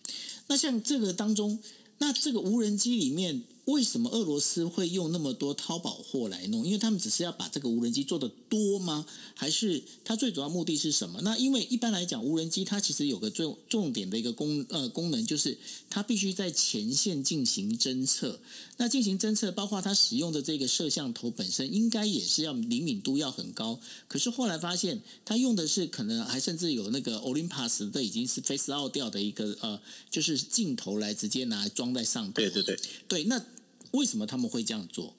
[0.45, 1.57] 那像这个当中，
[1.97, 3.43] 那这个无人机里面。
[3.69, 6.65] 为什么俄罗斯会用那么多淘宝货来弄？
[6.65, 9.05] 因为他们只是要把这个无人机做的多吗？
[9.35, 11.21] 还是它最主要目的是什么？
[11.21, 15.57] 那因为一般来讲，无人机它其实有个重重点的一个功呃功能，就是
[15.89, 18.39] 它必须在前线进行侦测。
[18.77, 23.79] 那进行侦测，包括它使用的这个摄像头本身，应该也是要灵敏度要很高。
[24.07, 29.79] 可是后来发现，它用的是可能还甚至有那个 Olympus 的已经是 Face Out 掉的一个呃，
[30.09, 32.33] 就是镜头来直接拿来装在上头。
[32.33, 33.45] 对对对，对那。
[33.91, 35.15] 为什么他们会这样做？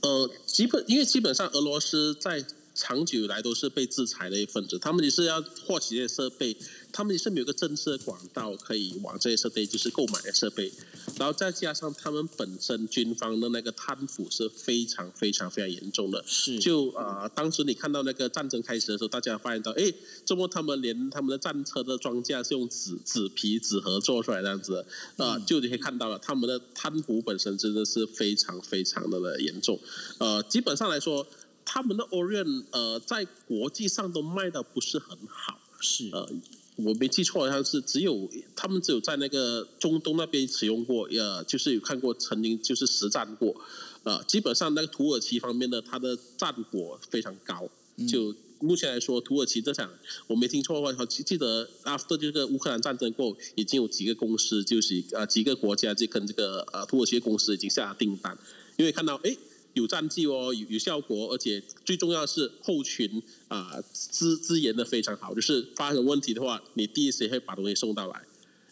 [0.00, 6.56] 呃，基本因为基本上俄罗斯在长久以来都是被制裁的一份子，他们也是要获取这些设备，
[6.90, 10.72] 他们也是没有个正式的管道可以往这些设备就是购买的设备，
[11.18, 16.58] 然后再加上他们本身军方的那个贪腐是非常非常非常严重的，是。
[16.58, 19.92] 就啊、当时你看到那个战争开始的时候，大家发现到，哎，
[20.24, 24.84] 怎么他们连他们的战车的装架是用纸纸皮纸盒做出来这样子
[25.16, 29.78] 的，啊、就你可以看到了，他们的贪腐本身真的是非常非常的严重，
[30.18, 31.26] 呃，基本上来说。
[31.64, 36.10] 他们的 Orion 呃，在国际上都卖的不是很好，是。
[36.12, 36.28] 呃，
[36.76, 43.54] 我没记错，好像是只有他们只有在那个中东那边使用过，呃，就是有看过曾经就是实战过，
[44.02, 47.68] 呃，基本上那个土耳其方面的它的战果非常高，
[48.08, 49.90] 就目前来说，土耳其这场
[50.26, 58.36] 我没听错的话，好记记得 after 这个乌克兰战争过后，已经有几个公司就是呃几个国家就跟这个呃土耳其公司已经下了订单，
[58.76, 59.36] 因为看到诶。
[59.74, 68.22] 有战绩哦，有有效果，而且最重要的是后勤啊、资资源的非常好，就是发生问题的话，你第一时间会把东西送到来。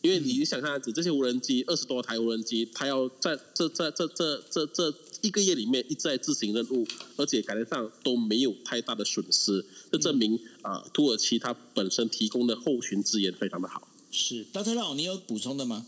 [0.03, 6.87] 因为你想看子这些无人机二十多台无人机，它要在这这这这这这一个月里面一直在执行任务，
[7.17, 13.89] 而且感觉上都没有太大的损失，这证明啊、土耳其它本身提供的后勤资源非常的好。
[14.11, 15.87] 是，大特佬，你有补充的吗？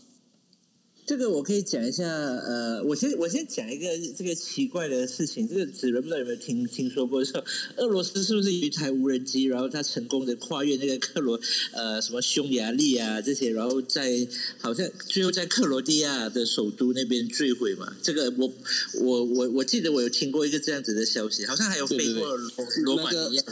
[1.05, 3.87] 这个我可以讲一下，呃，我先我先讲一个
[4.17, 7.23] 这个奇怪的事情，这个子人不知道有没有听听说过？
[7.23, 7.43] 说
[7.77, 11.39] 俄罗斯是不是有一台无人机，然后它成功的跨越那个克罗
[11.73, 14.27] 呃什么匈牙利啊这些，然后在
[14.59, 17.93] 好像最后在克罗地亚的首都那边坠毁嘛？
[18.01, 18.53] 这个我
[19.01, 23.43] 我我我记得我有听过一个这样子的消息，好像还有飞过罗罗马尼亚。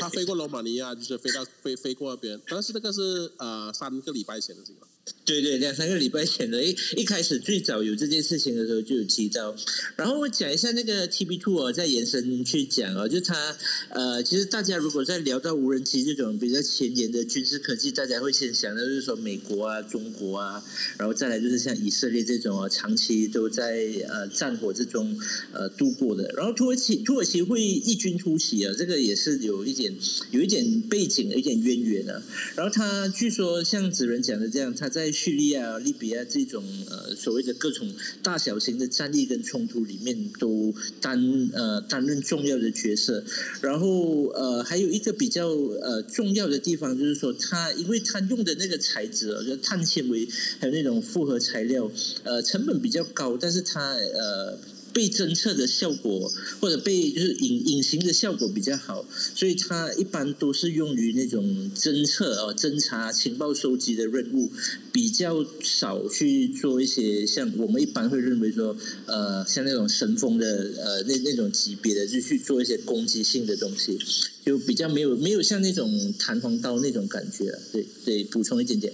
[0.00, 4.88] 他飞过罗马尼亚，就是飞到飞飞过那边，但是那个是呃三个礼拜前的事情了。
[5.24, 9.54] 对对，两三个礼拜前的，一一开始最早有这件事情的时候就有提到，
[9.96, 13.56] 然后我讲一下那个 TB Two 哦，再延伸去讲哦，就它
[13.90, 20.64] 呃，其实大家如果在聊到无人机这种比较前沿的军事科技，大家会先想到就是说美国啊、中国啊，
[20.98, 25.18] 然后再来就是像以色列这种啊，长期都在呃战火之中
[25.52, 29.94] 呃度过的，然后土耳其土耳其会异军突起啊，这个也是有一点
[30.30, 32.22] 有一点背景、有一点渊源啊。
[32.56, 37.88] 然后他据说像子仁讲的这样，他在叙利亚、利比亚这种呃所谓的各种
[38.20, 41.16] 大小型的战力跟冲突里面都担
[41.52, 43.24] 呃担任重要的角色。
[43.60, 50.26] 然后呃还有一个比较呃重要的地方就是说，它因为它用的那个材质，就碳纤维
[50.58, 51.88] 还有那种复合材料，
[52.24, 54.58] 呃成本比较高，但是它呃。
[54.98, 64.50] 被侦测的效果，或者被就是隐隐形的效果比较好，所以它一般都是用于那种侦测哦、侦查、情报收集的任务，
[64.90, 73.96] 比较少去做一些像我们一般会认为说，呃，像那种神风的呃那那种级别的，就去做一些攻击性的东西，
[74.44, 77.62] 就比较没有没有像那种弹簧刀那种感觉了。
[77.72, 78.92] 对对，补充一点点。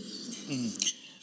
[0.50, 0.70] 嗯，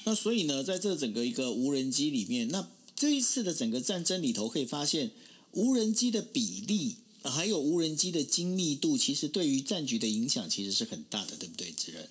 [0.06, 2.68] 那所以呢，在这整个一个无人机里面，那
[3.02, 5.10] 这一次的整个战争里头，可以发现
[5.54, 12.08] 无人机的比例，还有无人机的精密度，其实对于战局的影响其实是很大的，对不对，主任？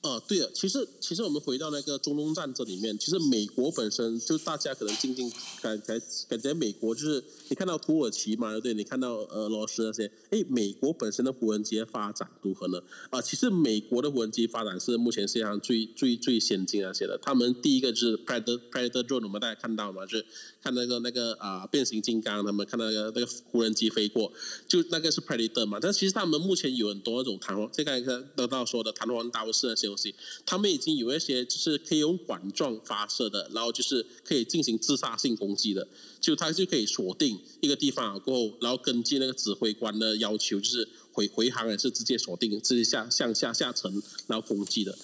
[0.00, 5.28] 呃，对了，其实其实我们回到那个中东战争里面，其实美国本身就大家可能静静
[5.60, 8.72] 感感感觉美国就是你看到土耳其嘛，对？
[8.74, 12.80] 你看到俄罗斯那些，哎，美国本身的无人机发展如何呢？
[13.10, 17.18] 啊、其实美国的无人机发展是目前世界上最最最先进那些的。
[17.20, 20.26] 他们第一个是 Predator Predator drone，我们大家看到嘛，就是
[20.62, 24.32] 看那个那个啊、变形金刚，他们看到那个那个无人机飞过，
[24.66, 25.78] 就那个是 Predator 嘛。
[25.80, 35.86] 但其实他们目前有很多那种弹簧，这个刚才得到说的弹簧刀式那些东西，他们已经有一些就是可以用管状发射的，然后就是可以进行自杀性攻击的，
[36.20, 44.96] 就它就可以锁定一个地方过后，然后根据那个指挥官的要求，就是回回航也是直接锁定，直接下向下下沉，然后攻击的。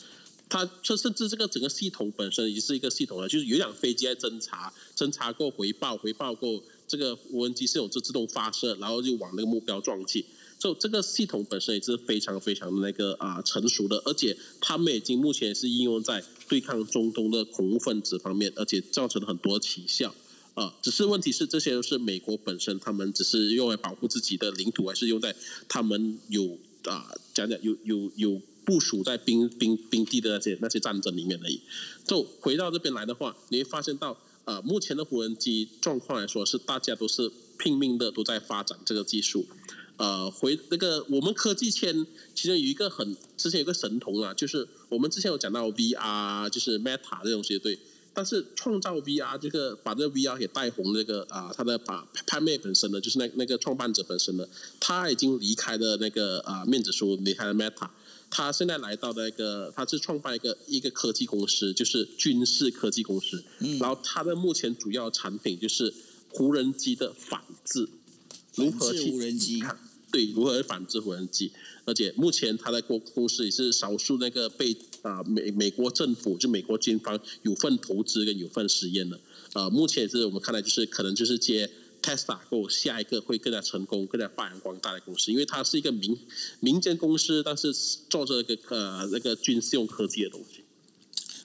[0.49, 10.25] 它这甚至这个整个系统本身已经是一个系统了，就是有一辆飞机在侦查，侦查过回报，回报过这个无人机系统就自动发射，然后就往那个目标撞击。
[10.57, 20.15] 就这个系统本身也是非常非常的那个啊、成熟的，而且他们已经目前是应用在对抗中东的恐怖分子方面，而且造成了很多奇效。
[20.55, 25.35] 啊、只是问题是这些都是美国本身，他们只是用来保护自己的领土，还是用在
[25.69, 31.61] 他们有啊、讲讲有有有部署在兵兵兵地的那些那些战争里面而已。
[32.05, 39.47] 就回到这边来的话，你会发现到，呃，目前的无人机状况来说，是大家都是拼命的都在发展这个技术。
[39.97, 47.79] 呃，回那个我们科技圈，其中有一个很之前有个神童啊，就是我们之前有讲到 VR，就是 Meta 这种东西，对，
[48.13, 54.45] 但是创造 VR 这个把这个 VR 给带红，那个啊，他的把潘妹本身呢，就是那那个创办者本身呢，
[54.81, 57.89] 他已经离开了那个啊面子书，离开了 Meta，
[58.37, 63.45] 他现在来到那个，他是创办一个一个科技公司，就是军事科技公司，
[63.79, 65.95] 然后他的目前主要产品就是
[66.41, 67.89] 无人机的反制，
[68.57, 69.63] 如何去无人机？
[70.11, 71.53] 对，如何反制无人机？
[71.85, 79.21] 而且目前他的公公司也是少数那个被啊美美国政府就美国军方有份投资跟有份实验的，
[79.53, 81.71] 呃，目前是我们看来就是可能就是接
[82.05, 86.15] Tesla 后下一个会更加成功、更加发扬光大的公司，因为它是一个民
[86.61, 87.73] 民间公司，但是
[88.11, 90.63] 做着一个呃那个军事用科技的东西。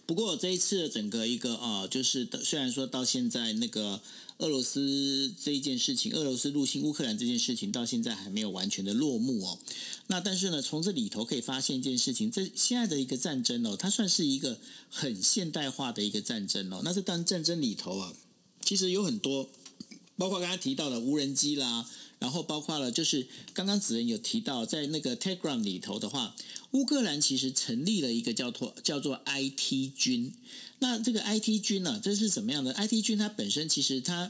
[0.06, 4.02] 不过这一次的整个一个啊，就是虽然说到现在那个。
[4.40, 9.60] 俄罗斯这一件事情，俄罗斯入侵乌克兰这件事情到现在还没有完全的落幕哦。
[10.08, 14.58] 那但是呢，从这里头可以发现一件事情，这现在的一个战争哦，它算是一个
[14.90, 16.80] 很现代化的一个战争哦。
[16.86, 18.14] 那这当战争里头啊，
[18.62, 19.50] 其实有很多，
[20.20, 21.90] 包括刚才提到的无人机啦，
[22.20, 26.36] 然后包括了就是刚刚子仁有提到，在那个 Telegram 里头的话，
[26.72, 30.34] 乌克兰其实成立了一个叫做叫做 IT 军。
[30.80, 34.30] 那这个 IT 军呢，这是什么样的？IT 军它本身其实它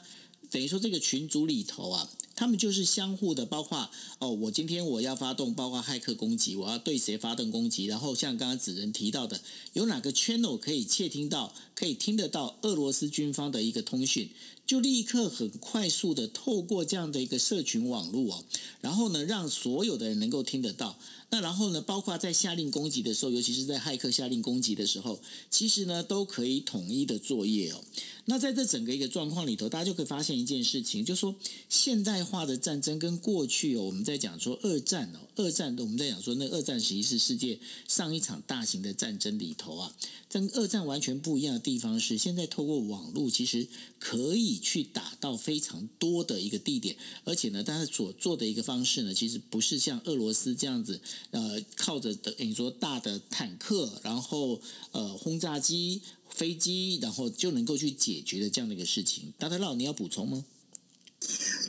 [0.51, 9.41] 等于说这个群组里头啊，他们就是相互的，包括哦，我今天我要发动，包括骇客攻击，我要对谁发动攻击，然后像刚刚子仁提到的，
[9.73, 14.29] 有哪个 channel 可以窃听到，可以听得到俄罗斯军方的一个通讯，
[14.69, 18.43] 就立刻很快速的透过这样的一个社群网络哦，
[18.81, 20.95] 然后呢，让所有的人能够听得到。
[21.31, 21.81] 那然后呢？
[21.81, 27.83] 包括在下令攻击的时候，尤其是在骇客下令攻击的时候，其实呢都可以统一的作业哦。
[28.25, 31.35] 那在这整个一个状况里头，大家就可以发现一件事情，就是说
[31.67, 39.95] 现代化的战争跟过去哦，我们在讲说二战哦，二战我们在讲说那二战实际是世界上一场大型的战争里头啊。
[40.31, 43.67] 跟二战完全不一样的地方是，现在透过网络，其实
[43.99, 51.01] 可以去打到非常多的一个地点，而且呢，它所做的一个方式呢，其实不是像俄罗斯这样子，
[51.31, 59.33] 呃，靠着的你说大的坦克，然后呃轰炸机、飞机，然后就能够去解决的这样的一个事情。
[59.37, 60.45] 达达老，你要补充吗？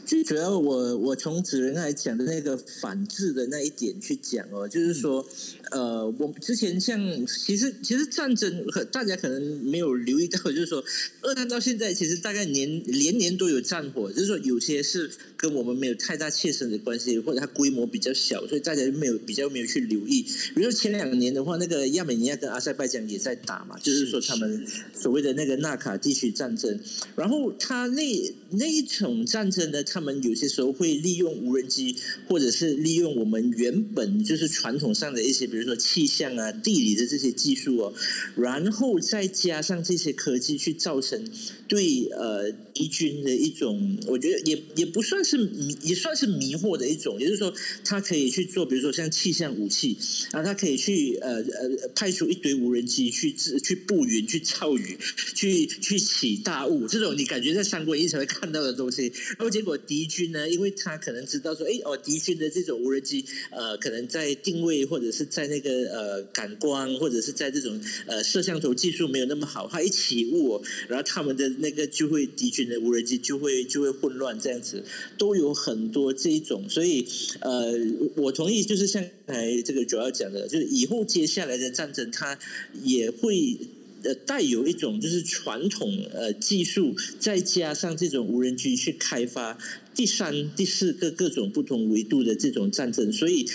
[0.07, 5.25] 最主要，我我从子仁来讲的那个反制的那一点去讲哦，就是说，
[5.71, 10.83] 呃，我们之前像其实其实战争，大家可能没有留意到，就是说，
[11.23, 20.23] 二战到现在其实大概年年年都有战火，就是说有些是跟我们没有太大切身的关系，或者它规模比较小，所以大家就没有比较没有去留意。
[20.23, 26.81] 比如说前两年的话，那个亚美尼亚跟阿塞拜疆也在打嘛，就是说他们所谓的那个纳卡地区战争，
[27.17, 29.40] 然后他那那一种战。
[29.41, 31.97] 战争呢，他们有些时候会利用无人机，
[32.29, 37.95] 或者是利用我们原本就是传统上的一些，比如说气象啊、地理的这些技术哦，
[38.37, 41.25] 然后再加上这些科技，去造成
[41.71, 47.17] 对呃敌军的一种，我觉得也也不算是迷，也算是迷惑的一种。
[47.21, 47.55] 也就是说，
[47.85, 49.97] 他可以去做，比如说像气象武器
[50.33, 54.99] 啊，他可以去呃呃派出一堆无人机去去布云、去造雨、
[55.37, 59.05] 去去起大雾，这种你感觉在三国演义才会看到的东西。
[59.39, 74.85] 然后结果敌军呢，因为他可能知道说，哎哦，敌军的这种无人机，呃，可能在定位或者是在那个呃感光或者是在这种呃摄像头技术没有那么好，他一起雾，然后他们的那个就会敌军的无人机就会就会混乱，这样子
[75.17, 77.07] 都有很多这一种，所以
[77.41, 77.73] 呃，
[78.17, 82.39] 我同意，就是像刚才这个主要讲的，就是以后接下来的战争，它
[82.83, 83.57] 也会。
[84.03, 89.59] 呃，带有一种就是传统呃技术，再加上这种无人机去开发
[89.95, 93.47] 第三、第四个各种不同维度的这种战争，所以。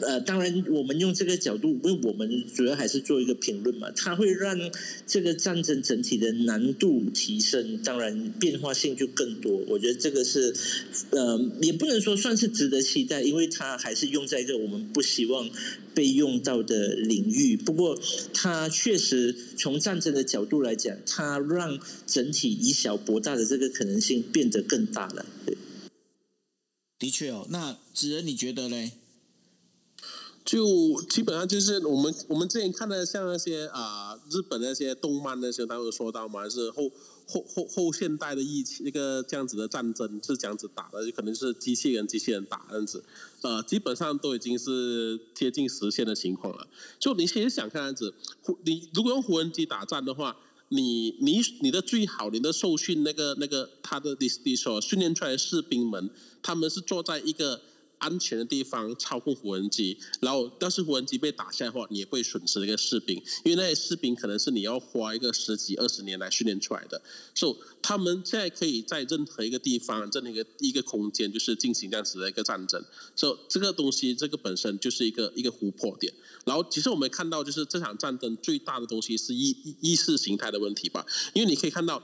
[0.00, 4.58] 呃，当然，我们用这个角度，因为我们主要还是做一个评论嘛，它会让
[5.06, 9.62] 这个战争整体的难度提升，当然变化性就更多。
[9.68, 10.54] 我觉得这个是，
[11.10, 15.48] 呃，也不能说算是值得期待，因为它还是用在一个我们不希望
[15.94, 17.56] 被用到的领域。
[17.56, 17.98] 不过，
[18.34, 25.24] 它确实从战争的角度来讲，它让整体以小博大的这个可能性变得更大了。
[25.46, 25.56] 对，
[26.98, 28.92] 的确哦，那子仁你觉得嘞？
[30.46, 36.88] 就基本上就是我们我们之前看的像那些啊日本那些动漫那些，他会说到嘛，是后
[37.26, 43.02] 后后后现代的疫情那个这样子的战争是这样子打的，就可能是机器人机器人打这样子，
[43.40, 46.64] 呃，基本上都已经是接近实现的情况了。
[47.00, 48.14] 就你其实想看样子，
[48.62, 50.36] 你如果用无人机打战的话，
[50.68, 56.08] 你你你的最好你的受训那个那个他的你你所训练出来的士兵们，
[56.40, 57.60] 他们是坐在一个。
[57.98, 67.00] 安全的地方操控无人机，然后要是无人机被打下的话，你也会损失一个士兵，因为那些士兵可能是你要花一个十几二十年来训练出来的，
[67.34, 72.84] 所以他们现在可以在任何一个地方、任何一个一个空间，就是进行这样子的一个战争，
[73.14, 76.12] 所以这个东西这个本身就是一个一个突破点。
[76.44, 82.02] 然后其实我们看到，就是这场战争最大的东西是意意识形态的问题吧，因为你可以看到。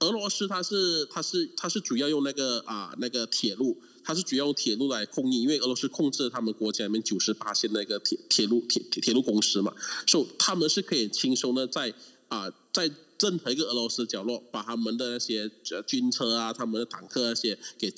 [0.00, 3.78] 俄罗斯它是它是它是主要用那个啊那个铁路，
[4.10, 9.72] 它是主要用铁路来供应，因为俄罗斯控制他们国家里面九十八线那个铁铁路铁铁路公司嘛，
[10.04, 11.94] 所以他们是可以轻松的在
[12.26, 12.90] 啊在。
[13.22, 15.46] 任何一个俄罗斯角落，把他们的那些
[15.86, 17.92] 军车啊、他们的坦克那些给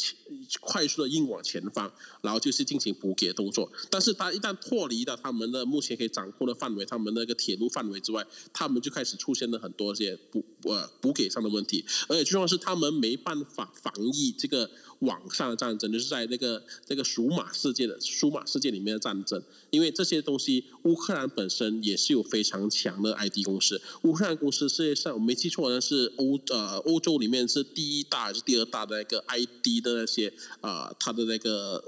[0.61, 1.89] 快速的运往前方，
[2.23, 3.71] 然后就是进行补给动作。
[3.89, 14.71] 但是，他一旦脱离了他们的目前可以掌控的范围，他们那个铁路范围之外，他们就开始出现了很多些不呃补给上的问题，而且最重要是他们没办法防疫这个。
[15.03, 23.83] 网上的战争就是在那个那个数码世界的数码世界里面的战争，因为这些东西，乌克兰本身也是有非常强的 ID 公司。
[24.03, 31.83] 乌克兰公司世界上我没记错呢，是欧呃欧洲里面是第一大还是第二大的那个 ID 的那些啊，它的那个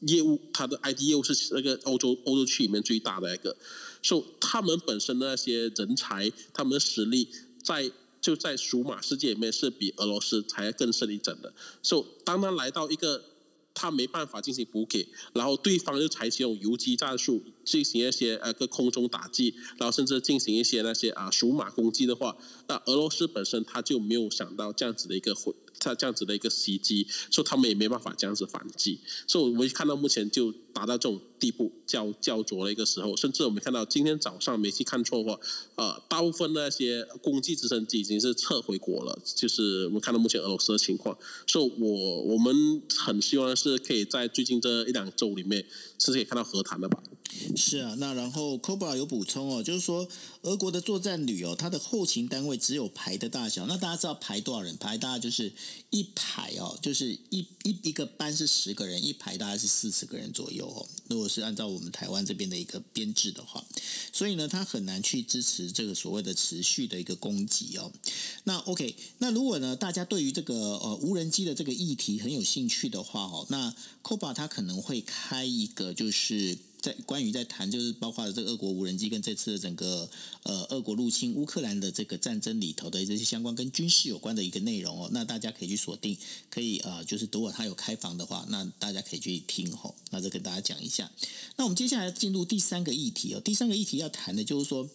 [0.00, 3.56] 业务，它的 ID 业务是那个欧洲欧洲区里面最大的那个，
[4.02, 7.28] 所以他们本身的那些人才，他们的实力
[7.62, 7.92] 在。
[8.26, 13.24] 就在数码世界里面是比俄罗斯才更胜一整的，所以当他来到一个
[13.72, 25.54] 他没办法进行补给，然后对方又采取用游击战术进行一些呃个空中打击，然后甚至进行一些那些啊数码攻击的话，那俄罗斯本身他就没有想到这样子的一个回。
[25.86, 35.38] 他这样子的一个袭击，所以他们也没办法这样子反击，所以我们看到目前就达到这种地步，焦焦灼的一个时候，甚至我们看到今天早上没去看错的话，
[35.76, 41.16] 呃，大部分那些攻击直升机已经是撤回国了，就是我们看到目前俄罗斯的情况，
[41.46, 45.64] 所以我我们很希望是可以在最近这一两周里面，
[45.98, 47.02] 是可以看到和谈的吧。
[47.54, 50.08] 是啊，那然后 Cobra 有补充哦，就是说
[50.42, 53.66] 俄国的作战旅哦，它的后勤单位只有排的大小。
[53.66, 54.76] 那大家知道排多少人？
[54.78, 55.52] 排大概就是
[55.90, 60.86] 一排哦，就是一一一个班是十个人，一排大概是四十个人左右哦。
[61.08, 63.62] 如果是按照我们台湾这边的一个编制的话，
[64.12, 67.92] 所以呢，它很难去支持这个所谓的持续的一个攻击哦。
[68.44, 76.56] 那 OK，那如果呢，大家对于这个呃无人机的这个议题很有兴趣的话哦，那 Cobra 它可能会开一个就是。
[76.86, 80.08] 在关于在谈，就是包括这个俄国无人机跟这次的整个
[80.44, 86.16] 呃俄国入侵乌克兰的这个战争里头的这些相关跟军事有关的一个内容哦，那大家可以去锁定，
[86.48, 91.10] 可以啊就是如果他有开房的话，那大家可以去听吼，那再跟大家讲一下。
[91.56, 94.88] 那我们接下来进入第三个议题哦，第三个议题要谈的就是说。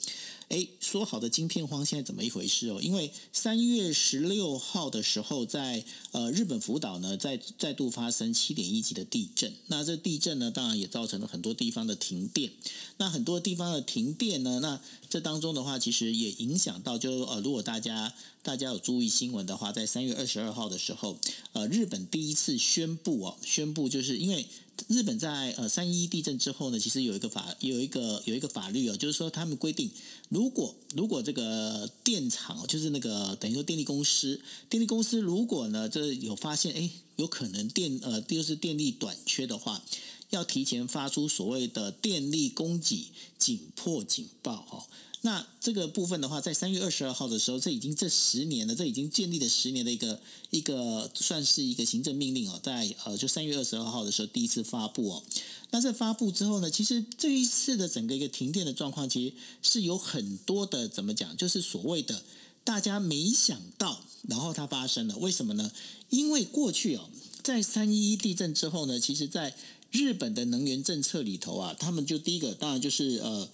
[0.52, 2.82] 哎，说好的晶片荒现在怎么一回事哦？
[2.82, 9.54] 因为三月十六号的时候，在呃日本福岛呢，再再度发生七点一级的地震。
[9.68, 12.52] 那这地震呢，当然也造成了很多地方的停电。
[12.98, 21.18] 那很多地方的停电呢，那这当中的话，其实也影响到，就呃，如果大家大家有注意新闻的话，在三月二十二号的时候，
[21.54, 24.46] 呃，日本第一次宣布哦，宣布就是因为。
[24.88, 29.90] 日本在呃三一地震之后呢，其实有一个法有一个有一个法律哦，就是说他们规定，
[30.30, 39.82] 如果如果这个电厂就是那个等于说电力公司，电力公司如果呢这有发现哎有可能电呃就是电力短缺的话，
[40.30, 43.08] 要提前发出所谓的电力供给
[43.38, 44.88] 紧迫警报哈。
[45.24, 50.20] 那这个部分的话，在三月二十二号的时候，这已经这十年了，这已经建立了十年的一个
[50.50, 55.24] 一个算是一个行政命令哦，在呃就三月二十二号的时候第一次发布哦。
[55.70, 62.24] 那在发布之后呢，其实这一次的整个一个停电的状况，其实是有很多的怎么讲，就是所谓的
[62.64, 65.72] 大家没想到，然后它发生了，为什么呢？
[66.10, 67.08] 因为过去哦，
[67.44, 69.56] 在三一一地震之后呢，其实在
[69.92, 73.48] 日本的能源政策里头啊，他们就第一个当然就是呃。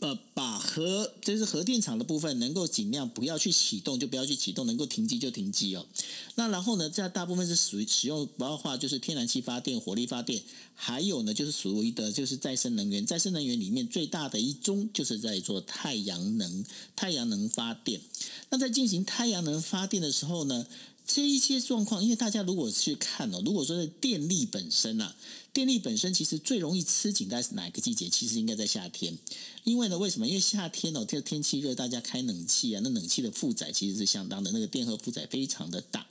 [0.00, 5.86] 呃，把核就是核电厂的部分能够尽量不要去启动，就不要去启动，能够停机就停机哦。
[6.36, 10.42] 那然后呢，这大部分是属于使用不要话就是天然气发电、火力发电，
[10.74, 13.04] 还有呢就是属于的就是再生能源。
[13.04, 16.64] 再生能源里面最大的一宗就是在做太阳能，
[16.96, 18.00] 太阳能发电。
[18.48, 20.66] 那在进行太阳能发电的时候呢？
[21.12, 25.16] 这一些状况，因为大家如果去看哦，如果说是电力本身啊，
[25.52, 28.08] 电力本身其实最容易吃紧在哪个季节？
[28.08, 29.18] 其实应该在夏天。
[29.64, 30.28] 因为呢，为什么？
[30.28, 36.06] 因为夏天哦，这个天气热，大家开冷气啊，那冷气的负载其实是相当的，那个电荷负载非常的大。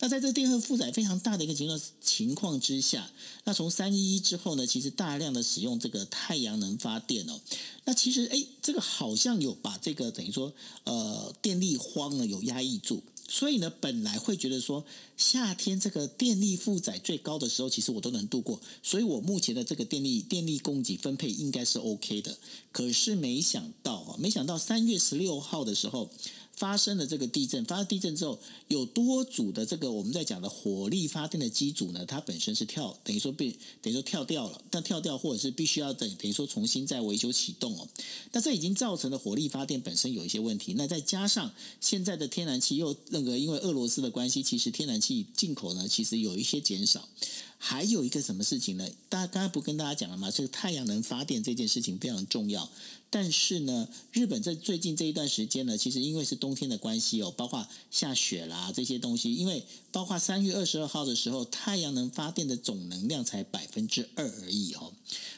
[0.00, 3.10] 那在这电荷负载非常大的一个情况情况之下，
[3.44, 7.40] 那从三一一之后呢，其实大量的使用这个太阳能发电哦，
[7.86, 10.52] 那其实哎，这个好像有把这个等于说
[10.84, 13.02] 呃电力荒呢有压抑住。
[13.26, 14.84] 所以呢，本来会觉得说
[15.16, 22.36] 夏天这个电力负载最高的时候，其实我都能度过，所以我目前的这个电力电力供给分配应该是 OK 的。
[22.70, 26.10] 可是没想到啊，没想到三月十六号的时候。
[26.56, 28.38] 发生了这个地震，发生地震之后，
[28.68, 33.50] 有多组的这个我们在讲的火力发电的机组呢，它本身是跳，等于说被
[33.82, 37.88] 等于说跳掉了，但跳掉或者是必须要等等于说重新再维修启动哦。
[38.32, 40.74] 那这已经造成了火力发电本身有一些问题。
[40.76, 47.08] 那再加上现在的天然气又那个因为俄罗斯的关系，其实天然气进口呢其实有一些减少。
[47.56, 48.86] 还有一个什么事情呢？
[49.08, 50.30] 大家刚才不跟大家讲了吗？
[50.30, 52.68] 这个太阳能发电这件事情非常重要。
[53.14, 59.62] 但是呢，日本在最近这一段时间呢，其实因为是冬天的关系哦，包括下雪啦这些东西，因为
[59.92, 64.92] 包括三月二十二号的时候，太阳能发电的总能量才百分之二而已哦。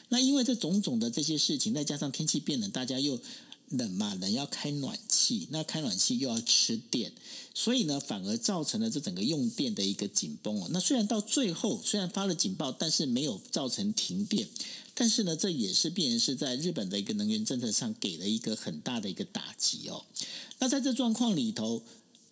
[0.09, 3.19] 那因为这种种的这些事情，再加上天气变冷，大家又。
[3.71, 7.11] 冷嘛，冷要开暖气，那开暖气又要吃电，
[7.53, 10.69] 所以呢，反而造成了这整个用电的一个紧绷哦。
[10.71, 14.47] 那虽然到最后虽然发了警报，但是没有造成停电，
[14.99, 20.03] 但是呢，这也是必然是在日本的一个能源政策上给了一个很大的一个打击哦。
[20.57, 21.83] 那在这状况里头，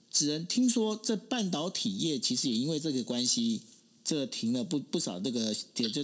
[0.10, 3.62] 只能听说这半导体业其实也因为这个关系，
[4.04, 6.04] 这停了不不少，这个也就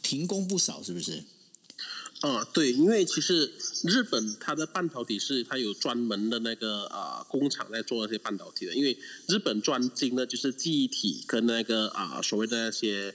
[0.00, 1.24] 停工不少，是不是？
[2.20, 3.52] 啊，对，因为其实
[3.82, 8.96] 日本它的半导体是它有专门的那个啊工厂在做那些半导体的，因为
[9.26, 13.14] 日本专精的就是记忆体跟那个啊所谓的那些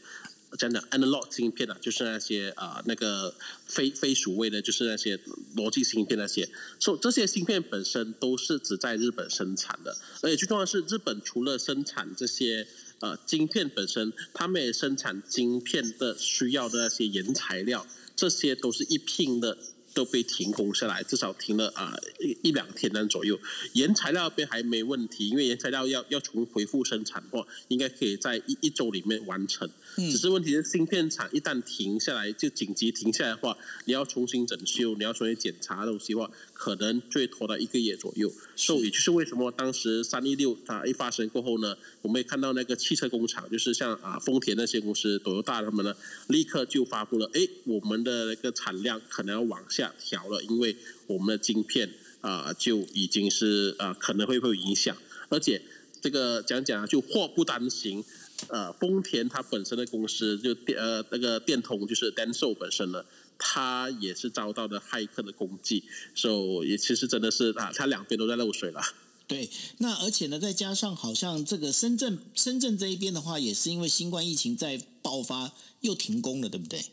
[0.58, 3.34] 讲讲 analog 芯片啊，就是那些啊那个
[3.66, 5.18] 非非鼠位的，就是那些
[5.56, 6.48] 逻辑芯片那些，
[6.80, 12.68] 所以这些芯片本身都是只在日本生产的，而且最重要的是，日本除了生产这些
[13.00, 17.86] 呃晶片本身，他们也生产晶片的需要的那些原材料。
[18.14, 19.58] 这些都是一拼的。
[19.94, 23.40] 都被停工下来，至少停了啊一一两天单左右。
[23.74, 29.70] 原材料边还没问题，因为原材料要要重恢复生产的话，应该可以在一一周里面完成。
[29.96, 36.32] 只是问题是芯片厂一旦停下来，就紧急停下来的话，你要重新整修，你要重新检查东西的话，
[36.62, 38.32] 可能就会拖到一个月左右。
[38.56, 45.96] 所以也就是为什么当时三一六它一发生过后呢，我们也看到那个汽车工厂，就是像啊丰田那些公司、多优大他们呢，
[46.28, 49.92] 立刻就发布了，哎，我们的那个产量可能要往下。
[50.04, 50.76] 调了，因为
[51.08, 51.90] 我们的晶片
[52.20, 54.98] 啊就已经是啊可能会会有影响，
[55.30, 55.62] 而且
[56.02, 58.04] 这个讲讲就祸不单行，
[58.50, 63.06] 呃，丰田它本身的公司就电呃那个电通就是 Denso 本身呢，
[63.44, 65.84] 它也是遭到了骇客的攻击，
[66.14, 68.80] 所以也其实真的是啊，他两边都在漏水了。
[69.28, 76.86] 对，那而且呢，再加上好像这个深圳深圳这一边的话，也是因为新冠疫情在爆发，又停工了，对不对？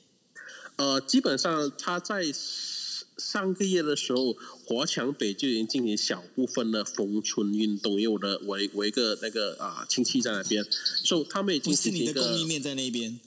[0.76, 2.24] 呃，基本上他在。
[3.18, 10.64] 上个月的时候，华强北就已经进行小部分的封村运动，因为我的我我一个那个啊亲戚在那边，
[11.02, 13.18] 所以他们已经是你的供应链在那边。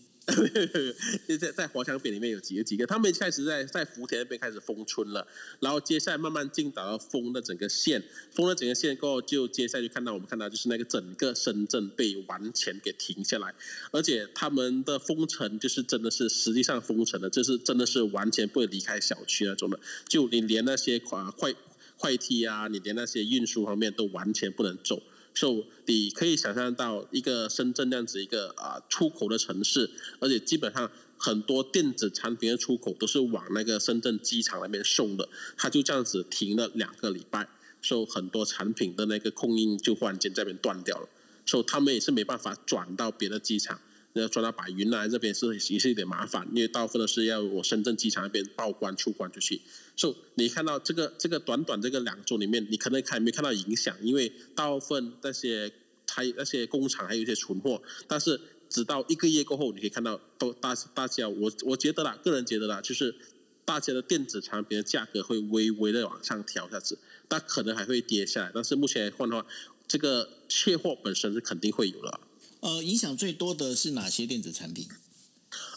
[1.28, 5.28] 就 在在华强北里面有几个几个，他们开始在在福田那边开始封村了，
[5.60, 8.02] 然后接下来慢慢进导到封的整个县，
[8.32, 13.54] 封了整个县过后，就接下来就看到我们看到就是那个整个深圳被完全给停下来，
[13.92, 21.54] 而且他们的封城就是真的是实际上封城的，就是真的是完全不会离开小区那种的，就你连那些快快
[21.98, 25.02] 快梯啊，你连那些运输方面都完全不能走。
[25.34, 35.28] So, 你可以想象到一个深圳这样子一个啊出口的城市，而且基本上很多电子产品的出口都是往那个深圳机场那边送的，
[35.58, 37.48] 它就这样子停了两个礼拜，
[37.82, 41.08] 所以很多产品的那个供应就忽然间这边断掉了，
[41.46, 43.80] 所以他们也是没办法转到别的机场。
[44.20, 49.62] 要转到白云来这边是也是有点麻烦，因为大部分都是要我深圳机场那边报关出关出去。
[49.96, 55.72] 所以你看到这个这个短短这个两周里面，你可能还没看到影响，因为大部分那些
[56.10, 57.82] 还那些工厂还有一些存货。
[58.08, 63.16] 但是直到一个月过后，你可以看到都大大家我我觉得啦，个人觉得啦，就是
[63.64, 66.98] 大家的电子产品的价格会微微的往上调下子，
[67.30, 68.52] 但可能还会跌下来。
[68.54, 69.46] 但是目前来看的话，
[69.88, 72.20] 这个缺货本身是肯定会有的。
[72.62, 74.88] 呃，影响最多的是哪些电子产品？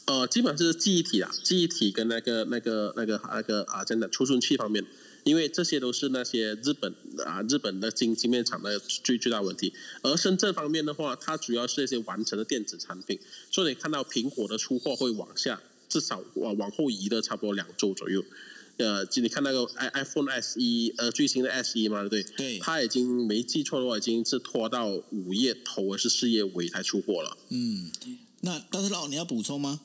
[0.04, 4.84] 呃，基本上是记忆体啊，记忆体跟那个、那个、那个、那个啊，真的储存器方面，
[5.24, 9.72] 因为这些都是那些日本啊、日本的晶晶片厂的最最大问题。
[10.02, 13.18] 而深圳方面的话，它主要是一些完成的电子产品，
[13.50, 18.22] 所以你看到苹果的出货会往下，至少往往后移了差不多两周左右。
[18.76, 22.36] 呃，就你看那个 i iPhone S 一，呃，最新的 S 一嘛，对不对？
[22.36, 22.58] 对。
[22.58, 27.36] 它已经没记错的话，已经是拖到五月头还是四月尾才出货了。
[27.50, 27.90] 嗯，
[28.40, 29.80] 那但是老，你要补充吗？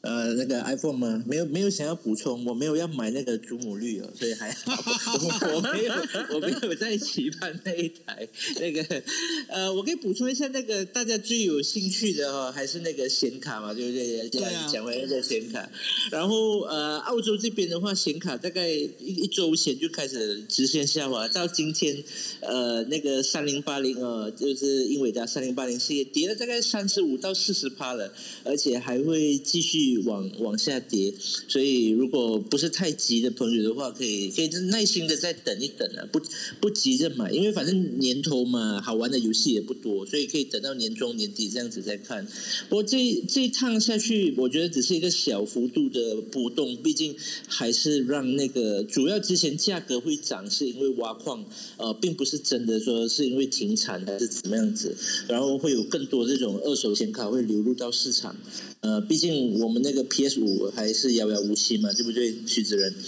[0.00, 1.24] 呃，那个 iPhone 吗？
[1.26, 4.72] 没有，没有想要补充，我没有要买那个祖母绿哦，所以还好，
[5.14, 5.92] 我我没有，
[6.34, 8.28] 我没有在期盼那一台
[8.60, 9.02] 那个。
[9.48, 14.28] 呃，我可以补充一下，那个大家最有兴趣的哈，还是那个显卡嘛，对不对？
[14.28, 14.68] 对啊。
[14.72, 15.68] 讲回那个显卡，
[16.12, 21.96] 然后呃，澳洲这边的话，显卡大概一一周前就开始直线下滑，到今天，
[22.40, 28.12] 呃，那个三零八零呃，就是英伟达三零八零系列跌了大概三十五到四十趴了，
[28.44, 29.87] 而且还会继续。
[29.96, 31.14] 往往下跌，
[31.48, 36.20] 所以如果不是太急的朋友的话，可以可以耐心的再等一等啊，不
[36.60, 42.26] 不急着买，因为反正年头嘛，好玩的游戏也不多，所以可以等到年终年底这样子再看。
[42.68, 47.16] 不过这这一趟下去，我觉得只是一个小幅度的波动，毕竟
[47.46, 51.44] 还是让那个主要之前价格会涨，是因为挖矿，
[51.76, 54.96] 呃，并不是真的说是因为停产还是怎么样子，
[55.28, 58.36] 然后会有更多这种二手显卡会流入到市场。
[58.80, 62.94] 呃，毕竟我们那个 PS 五还是遥遥无期嘛，对不对，徐子仁？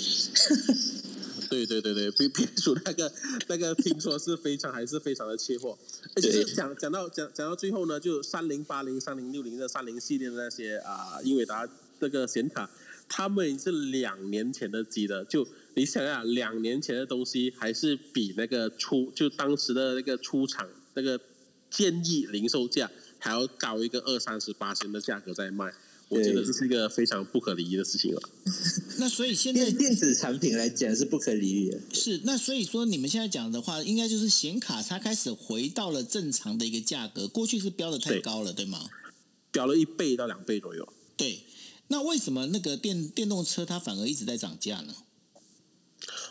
[1.50, 3.12] 对对对对，P PS 五那个
[3.48, 5.76] 那个听说是非常还是非常的缺货。
[6.16, 11.68] 就是讲讲到讲讲到最后呢，就三零八零、三零六零的三零系列的那些啊，英伟达
[11.98, 12.70] 那个显卡，
[13.08, 15.24] 他们是两年前的机的。
[15.24, 21.20] 就你想想，两年前的东西还是比那个出就当时的那个出厂那个
[21.68, 22.88] 建议零售价。
[23.20, 25.72] 还要高一个二三十八千的价格在卖，
[26.08, 28.20] 我觉得这是一个非常不可理喻的事情了。
[28.98, 31.80] 那所以现在电子产品来讲是不可理喻的。
[31.92, 38.88] 是，那所以说你们现在讲的话，应该就是显卡它开始回到了正常的一个价格，过去是标的太高了，对吗？
[39.52, 40.92] 标了一倍到两倍左右。
[41.16, 41.44] 对，
[41.88, 44.94] 那为什么那个电电动车它反而一直在涨价呢？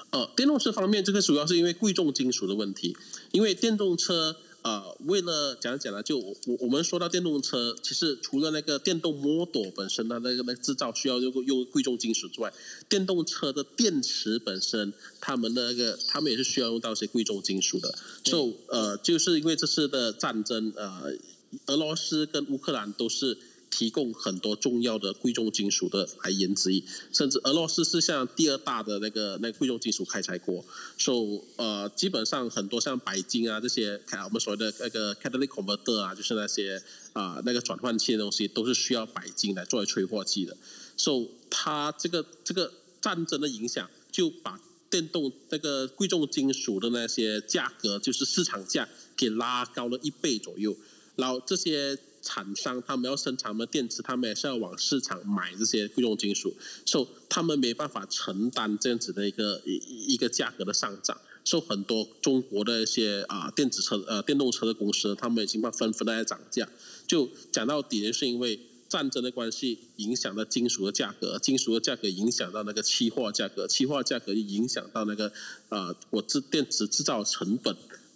[0.10, 2.98] 呃，电动车方面，这个主要是因为贵重金属的问题，
[3.32, 4.38] 因为电动车。
[4.70, 12.54] 呃，为了讲讲呢，就我我们说到电动车，其实除了那个电动 model 本身的那个那制造需要用用贵重金属之外，
[12.88, 17.98] 电动车的电池本身，他们的那个他们也是需要用到一些贵重金属的。
[18.24, 21.18] 就呃，就是因为这次的战争，呃，
[21.66, 23.36] 俄罗斯跟乌克兰都是。
[23.70, 30.66] 提供很多重要的贵重金属的来源之一，甚至俄罗斯是像第二大的那个那贵重金属开采国，
[30.98, 36.82] 所以呃，基本上很多像白金啊这些，我们所谓的那个 catalytic converter 啊，就是那些
[37.14, 40.58] 啊那个转换器的东西，都是需要白金来作为催化剂的。
[40.98, 44.60] 所以它这个这个战争的影响，就把
[44.90, 50.76] 电动那个贵重金属的那些价格，就是市场价给拉高了一倍左右，
[51.16, 51.98] 然后这些。
[52.22, 56.56] 厂商他们要生产的电池，他们也是要往市场买这些贵重金属，
[56.86, 61.20] 所以他们没办法承担这样子的一个一一个价格的上涨。
[61.46, 66.68] 所以很多中国的一些啊电子车呃电动车的公司，他们已经把纷纷在涨价。
[67.08, 75.32] 就讲到底，是因为战争的关系影响到金属的价格，金属的价格影响到那个期货价格，期货价格就影响到那个
[75.70, 77.76] 呃我制电池制造成本，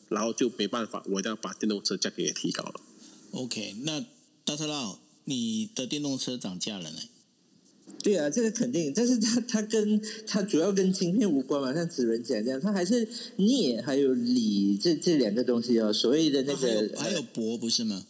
[0.09, 2.81] 然后就没办法，我一定要把电动车价格也提高了。
[3.33, 4.05] OK，那
[4.45, 6.99] 大特拉，你的电动车涨价了呢？
[8.03, 13.07] 对啊，这个肯定，但是它 它跟它主要跟芯片无关嘛，像子仁讲这样，它还是
[13.37, 18.05] 镍还有锂这这两个东西哦，所谓的那个还有铂不是吗？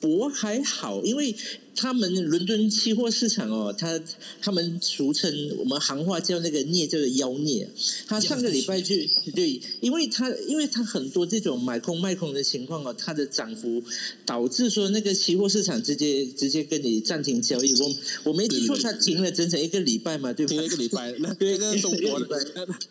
[0.00, 1.34] 铂还好，因为。
[1.80, 4.02] 他们伦敦期货市场哦，他
[4.42, 7.70] 他们俗称我们行话叫那个镍叫做妖镍。
[8.04, 8.96] 他上个礼拜就
[9.32, 13.80] 对，因为他因为他很多这种买空卖空的情况哦，它的涨幅
[14.26, 17.72] 导致说那个期货市场直接直接跟你暂停交易。
[17.80, 17.94] 我
[18.24, 20.56] 我没记错，他停了整整一个礼拜嘛，对不对？
[20.56, 22.44] 停了一个礼拜，那那个中国的，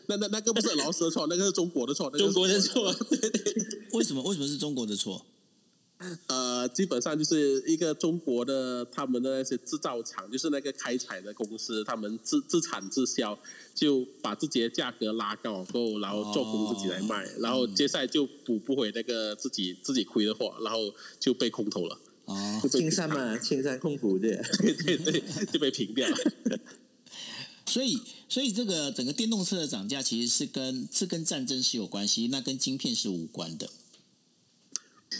[0.05, 2.95] 那那那个不是老师的错，那个是中国的错，中国的错。
[3.91, 5.25] 为什么为什么是中国的错？
[6.27, 13.37] 呃，基本上就是一个中国的他们的那些制造厂，就是那个开采的公司，他们自自产自销，
[13.73, 21.97] 就把自己的价格拉高后，然后做空自己来卖，然后接下来就补不回那个自己自己亏的货，然后就被空投了。
[22.25, 26.15] 哦，青山嘛，青山控股对，对对对，就被平掉了。
[27.65, 33.69] 所以，所以这个整个电动车的涨价其实是跟是跟战争是有关系，那跟晶片是无关的。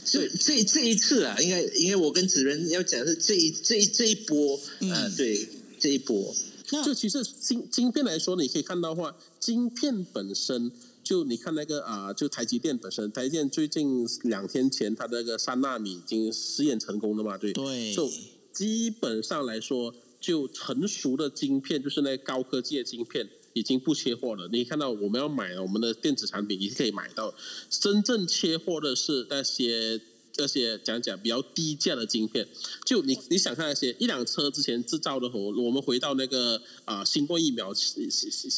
[0.06, 4.60] 这这这一次啊，应该应该我跟子仁要讲的是这一这一这一波
[4.92, 5.48] 啊，对
[5.80, 6.36] 这一波。
[6.72, 10.70] 那就其实晶晶片来说，你可以看到话，晶片本身
[11.02, 18.12] 就你看那个啊，就台积电本身，台积电最近两天前它那个三纳米已经试验成功了嘛，对，对，就
[18.52, 23.30] 基本上来说，就成熟的晶片就是那高科技的晶片。
[23.58, 24.48] 已经不缺货了。
[24.52, 27.34] 你看到我们要买我们的电子产品，也可以买到。
[27.70, 30.00] 真正缺货的是那些
[30.38, 32.48] 那些讲讲比较低价的晶片。
[32.86, 37.74] 就你你想看那些一辆车之前制造的时候，我们回到那个啊新冠疫苗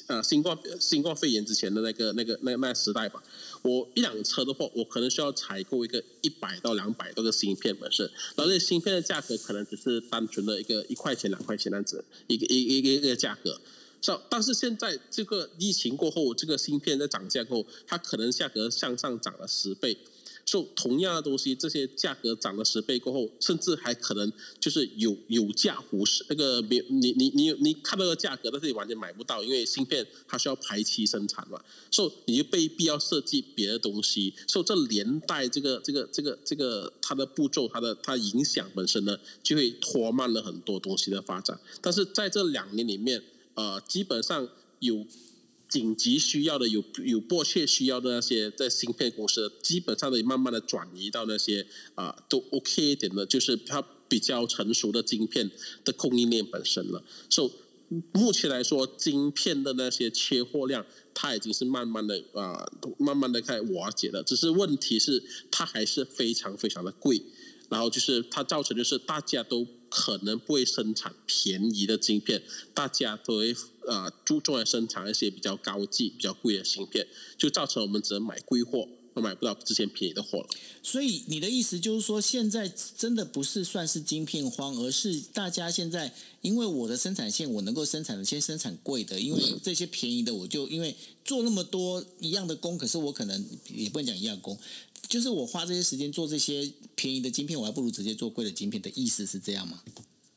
[0.07, 3.23] 呃新冠新冠肺炎之前的那个那个那那时代吧。
[3.61, 13.59] 我一辆车的话，我可能需要采购一个一百到两百多个芯片本身，然后这芯片的价格可能只是单纯的一个一块钱两块钱那样子一个一一个一个价格。
[14.01, 19.97] 是，但是现在这个疫情过后，这个芯片在涨价后，它可能价格向上涨了十倍。
[20.45, 26.25] 就同样的东西，这些价格涨了十倍过后，甚至还可能就是有有价无市。
[26.27, 34.33] 那个别你你你你看到的价格，但是你完全买不到，因为芯片它需要排期生产嘛，所以你就被必要设计别的东西。
[34.47, 41.59] 所以这连带这个这个这个这个它的步骤，它的它影响本身呢，就会拖慢了很多东西的发展。
[41.79, 43.21] 但是在这两年里面，
[43.59, 44.47] 呃，基本上
[44.79, 45.05] 有。
[45.69, 55.51] 紧急需要的有有迫切需要的那些在芯片公司，基本上都慢慢的转移到那些啊都 OK 一点的，就是它比较成熟的晶片
[55.85, 57.03] 的供应链本身了。
[57.29, 60.83] 所以目前来说，晶片的那些缺货量，
[61.13, 62.65] 它已经是慢慢的啊
[62.97, 64.23] 慢慢的开始瓦解了。
[64.23, 67.21] 只是问题是，它还是非常非常的贵。
[67.69, 72.41] 然后就是它造成就是大家都可能不会生产便宜的晶片，
[72.73, 73.55] 大家都会
[73.87, 77.07] 呃注重来生产一些比较高级、比较贵的芯片，
[77.37, 80.47] 就造成我们只能买贵货，而买不到之前便宜的货了。
[80.83, 90.95] 所以你的意思就是说，现在真的不是算是晶片荒，而是大家现在因为我的生产线我能够生产的先生产贵的，因为这些便宜的我就因为
[91.25, 94.57] 做那么多一样的工，可是我可能也不能讲一样工。
[95.07, 99.79] 就是我花这些时间做这些便宜的晶片，我还不如直接做贵的晶片的意思是这样吗？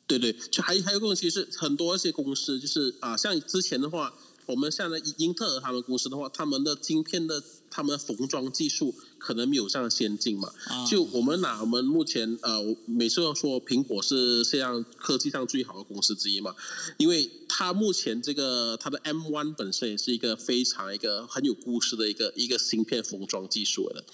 [0.07, 4.15] 对对，就还还有个问题是，很多一些公司就是啊，像之前的话，
[4.47, 10.53] 我们像那英特尔他们公司的话，他们的晶片的他们的封装技术可能没有这样先进嘛。
[10.87, 16.55] 就我们拿我们目前呃，每次都说苹果是这样科技上最好的公司之一嘛，
[16.99, 24.05] 因为它目前这个它的 M One 本身也是一个非常一个很有故事的一个一个芯片封装技术的。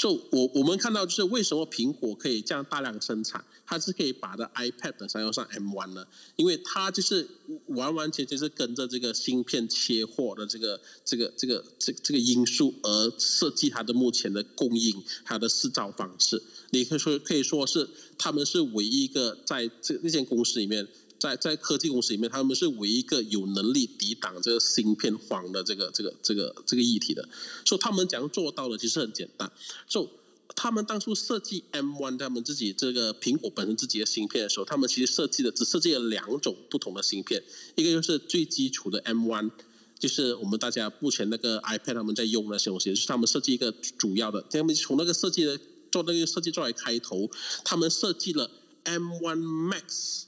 [0.00, 6.06] 就我我们看到，就是为什么苹果可以这样大量生产，它是可以把的 iPad 上用上 M1 呢？
[6.36, 7.28] 因为它就是
[7.66, 16.42] 完完全全是跟着这个芯片切货的这个这个这个这这个因素而设计它的目前的供应，它的制造方式。
[16.70, 17.86] 你可以说可以说是
[18.16, 20.88] 他们是唯一一个在这那间公司里面。
[21.20, 27.28] 在在科技公司里面，他们是唯一一个有能力抵挡这个芯片荒的这个这个这个这个议题的。
[27.66, 29.52] 所以他们怎样做到的，其实很简单。
[29.86, 30.08] 所以
[30.56, 37.42] 他们当初设计 M1，他们自己这个苹果本身自己的芯片的时候，他们其实设计的只设计了两种不同的芯片，
[37.76, 39.50] 一个就是最基础的 M1，
[39.98, 44.42] 就是我们大家目前那个 iPad 他们在用那些东西，是他们设计一个主要的。
[44.50, 45.58] 他们从那个设计的
[45.92, 47.30] 做那个设计作为开头，
[47.62, 48.50] 他们设计了
[48.84, 50.24] M1 Max。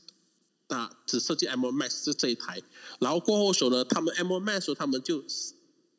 [0.72, 2.58] 那只设计 M1 Max 是这一台，
[2.98, 5.22] 然后过后时候呢，他们 M1 Max 他们就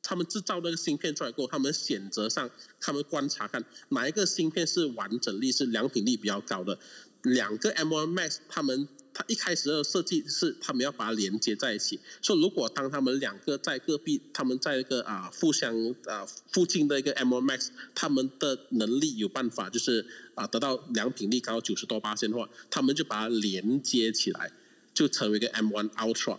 [0.02, 2.50] 他们制造那个芯片出来过后，他们选择上，
[2.82, 6.80] 他们观察看哪一个芯片是完整率是良品率比较高的，
[7.22, 8.90] 两个 M1 Max 他们。
[9.16, 15.72] 他一开始的设计是他们要把它连接在一起，说如果当他们两个在隔壁，他们在一个啊互相
[16.08, 20.04] 啊附近的一个 M1 Max，他们的能力有办法就是
[20.34, 24.52] 啊得到良品率高九十多八千的话，他们就把它连接起来，
[24.94, 26.38] 就成为一个 M1 Ultra。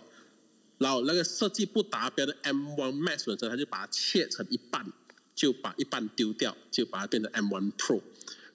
[0.78, 4.84] 然后那个设计不达标的 M1 Max 本身，它就把它切成一半，
[5.34, 8.00] 就把一半丢掉，就把它变成 M1 Pro。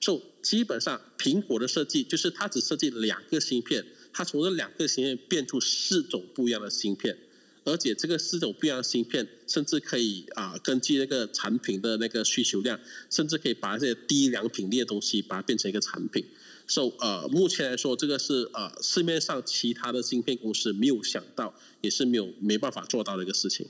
[0.00, 3.84] so, 基本上苹果的设计就是它只设计两个芯片。
[4.12, 7.16] 它从这两个芯片变出四种不一样的芯片，
[7.64, 16.24] 而且这个四种不一样的芯片，甚至可以啊根据那个产品的那个需求量，甚至可以把这些低良品率的东西，把它变成一个产品。
[16.70, 23.66] 所以呃，目前来说，这个是呃市面上其他的芯片公司没有想到，也是没有没办法做到的一个事情。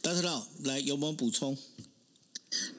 [0.00, 1.54] 大家好，来有没有补充？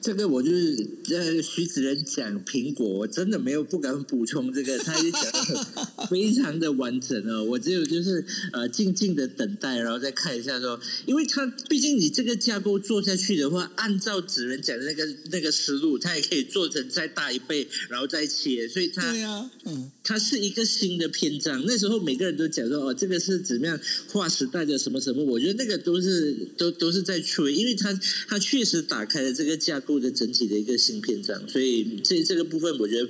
[0.00, 7.44] 这个我就是呃，徐子仁讲苹果，我真的没有不敢补充这个，他也讲的非常的完整哦。
[7.44, 21.64] 我只有就是呃，静静的等待，然后再看一下说，因为他毕竟你这个架构做下去的话，按照子仁讲的那个那个思路，它也可以做成再大一倍，然后再切，所以它对啊，嗯，它是一个新的篇章。
[21.64, 27.92] 那时候每个人都讲说哦，这个是怎么样划时代的什么什么，我觉得那个都是都都是在吹，因为他
[28.26, 29.59] 他确实打开了这个。
[29.60, 33.08] 架构的整体的一个芯片上，所以这这个部分我觉得，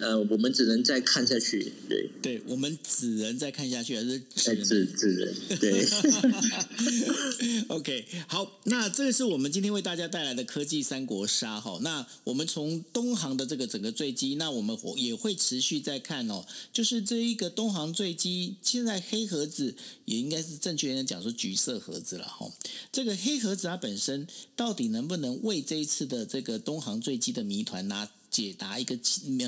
[0.00, 1.72] 呃，我们只能再看下去。
[1.88, 4.20] 对，对我们只能再看下去，还是
[4.64, 5.86] 只只能对。
[7.68, 11.78] OK，好，那这个是我们今天为大家带来的科技三国杀哈。
[11.82, 19.74] 那我们从东航的这个整个坠机，那我们也会持续在看哦，就是这一个东航坠机，现在黑盒子
[20.04, 22.52] 也应该是正确的讲说橘色盒子了哈。
[22.92, 28.98] 这个黑盒子它本身到底能不能为这一次的这个东航坠机的谜团呢解答一个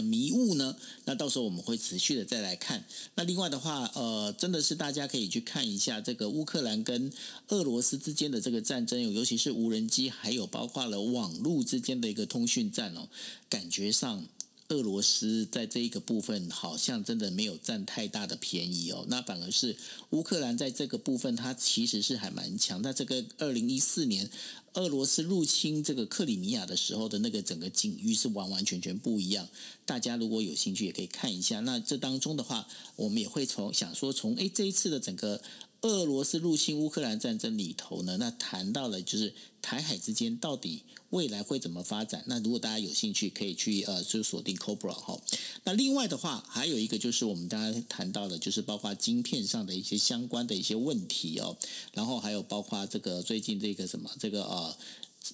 [0.01, 0.74] 迷雾呢？
[1.05, 2.86] 那到时候我们会持续的再来看。
[3.16, 7.12] 那另外的话，呃，真的是大家可以去看一下这个乌克兰跟
[7.49, 13.09] 俄罗斯之间的这个战争，尤其是无人机，还有包括了网络之间的一个通讯战哦，
[13.51, 14.24] 感觉上。
[14.68, 19.76] 俄罗斯在这一个部分好像真的没有占太大的便宜哦，那反而是
[20.10, 22.82] 乌克兰在这个部分，它其实是还蛮强。
[22.82, 24.28] 那这个二零一四年
[24.74, 29.48] 俄罗斯入侵这个克里米亚的时候的那个整个境遇是完完全全不一样。
[29.86, 31.60] 大家如果有兴趣也可以看一下。
[31.60, 35.40] 那这当中的话，我们也会从想说从诶这一次的整个。
[35.82, 42.24] 俄罗斯入侵乌克兰战争里头呢，那谈到了就是台海之间到底未来会怎么发展？
[42.26, 45.20] 那如果大家有兴趣，可以去呃就锁定 Cobra 哈。
[45.64, 51.56] 那另外的话，还有一个就是我们大家谈到的，就是包括晶片上的一些相关的一些问题哦。
[51.92, 54.76] 然后还有包括这个最近这个什么这个呃。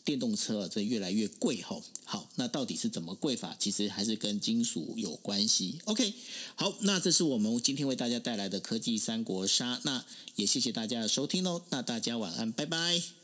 [0.03, 3.55] 电动车这越来越贵吼，好，那到底是怎么贵法？
[3.61, 5.79] 其实还是跟金属有关系。
[5.85, 6.13] OK，
[6.57, 10.05] 好，那这是我们今天为大家带来的科技三国杀，那
[10.35, 13.24] 也谢谢大家的收听喽，那大家晚安，拜拜。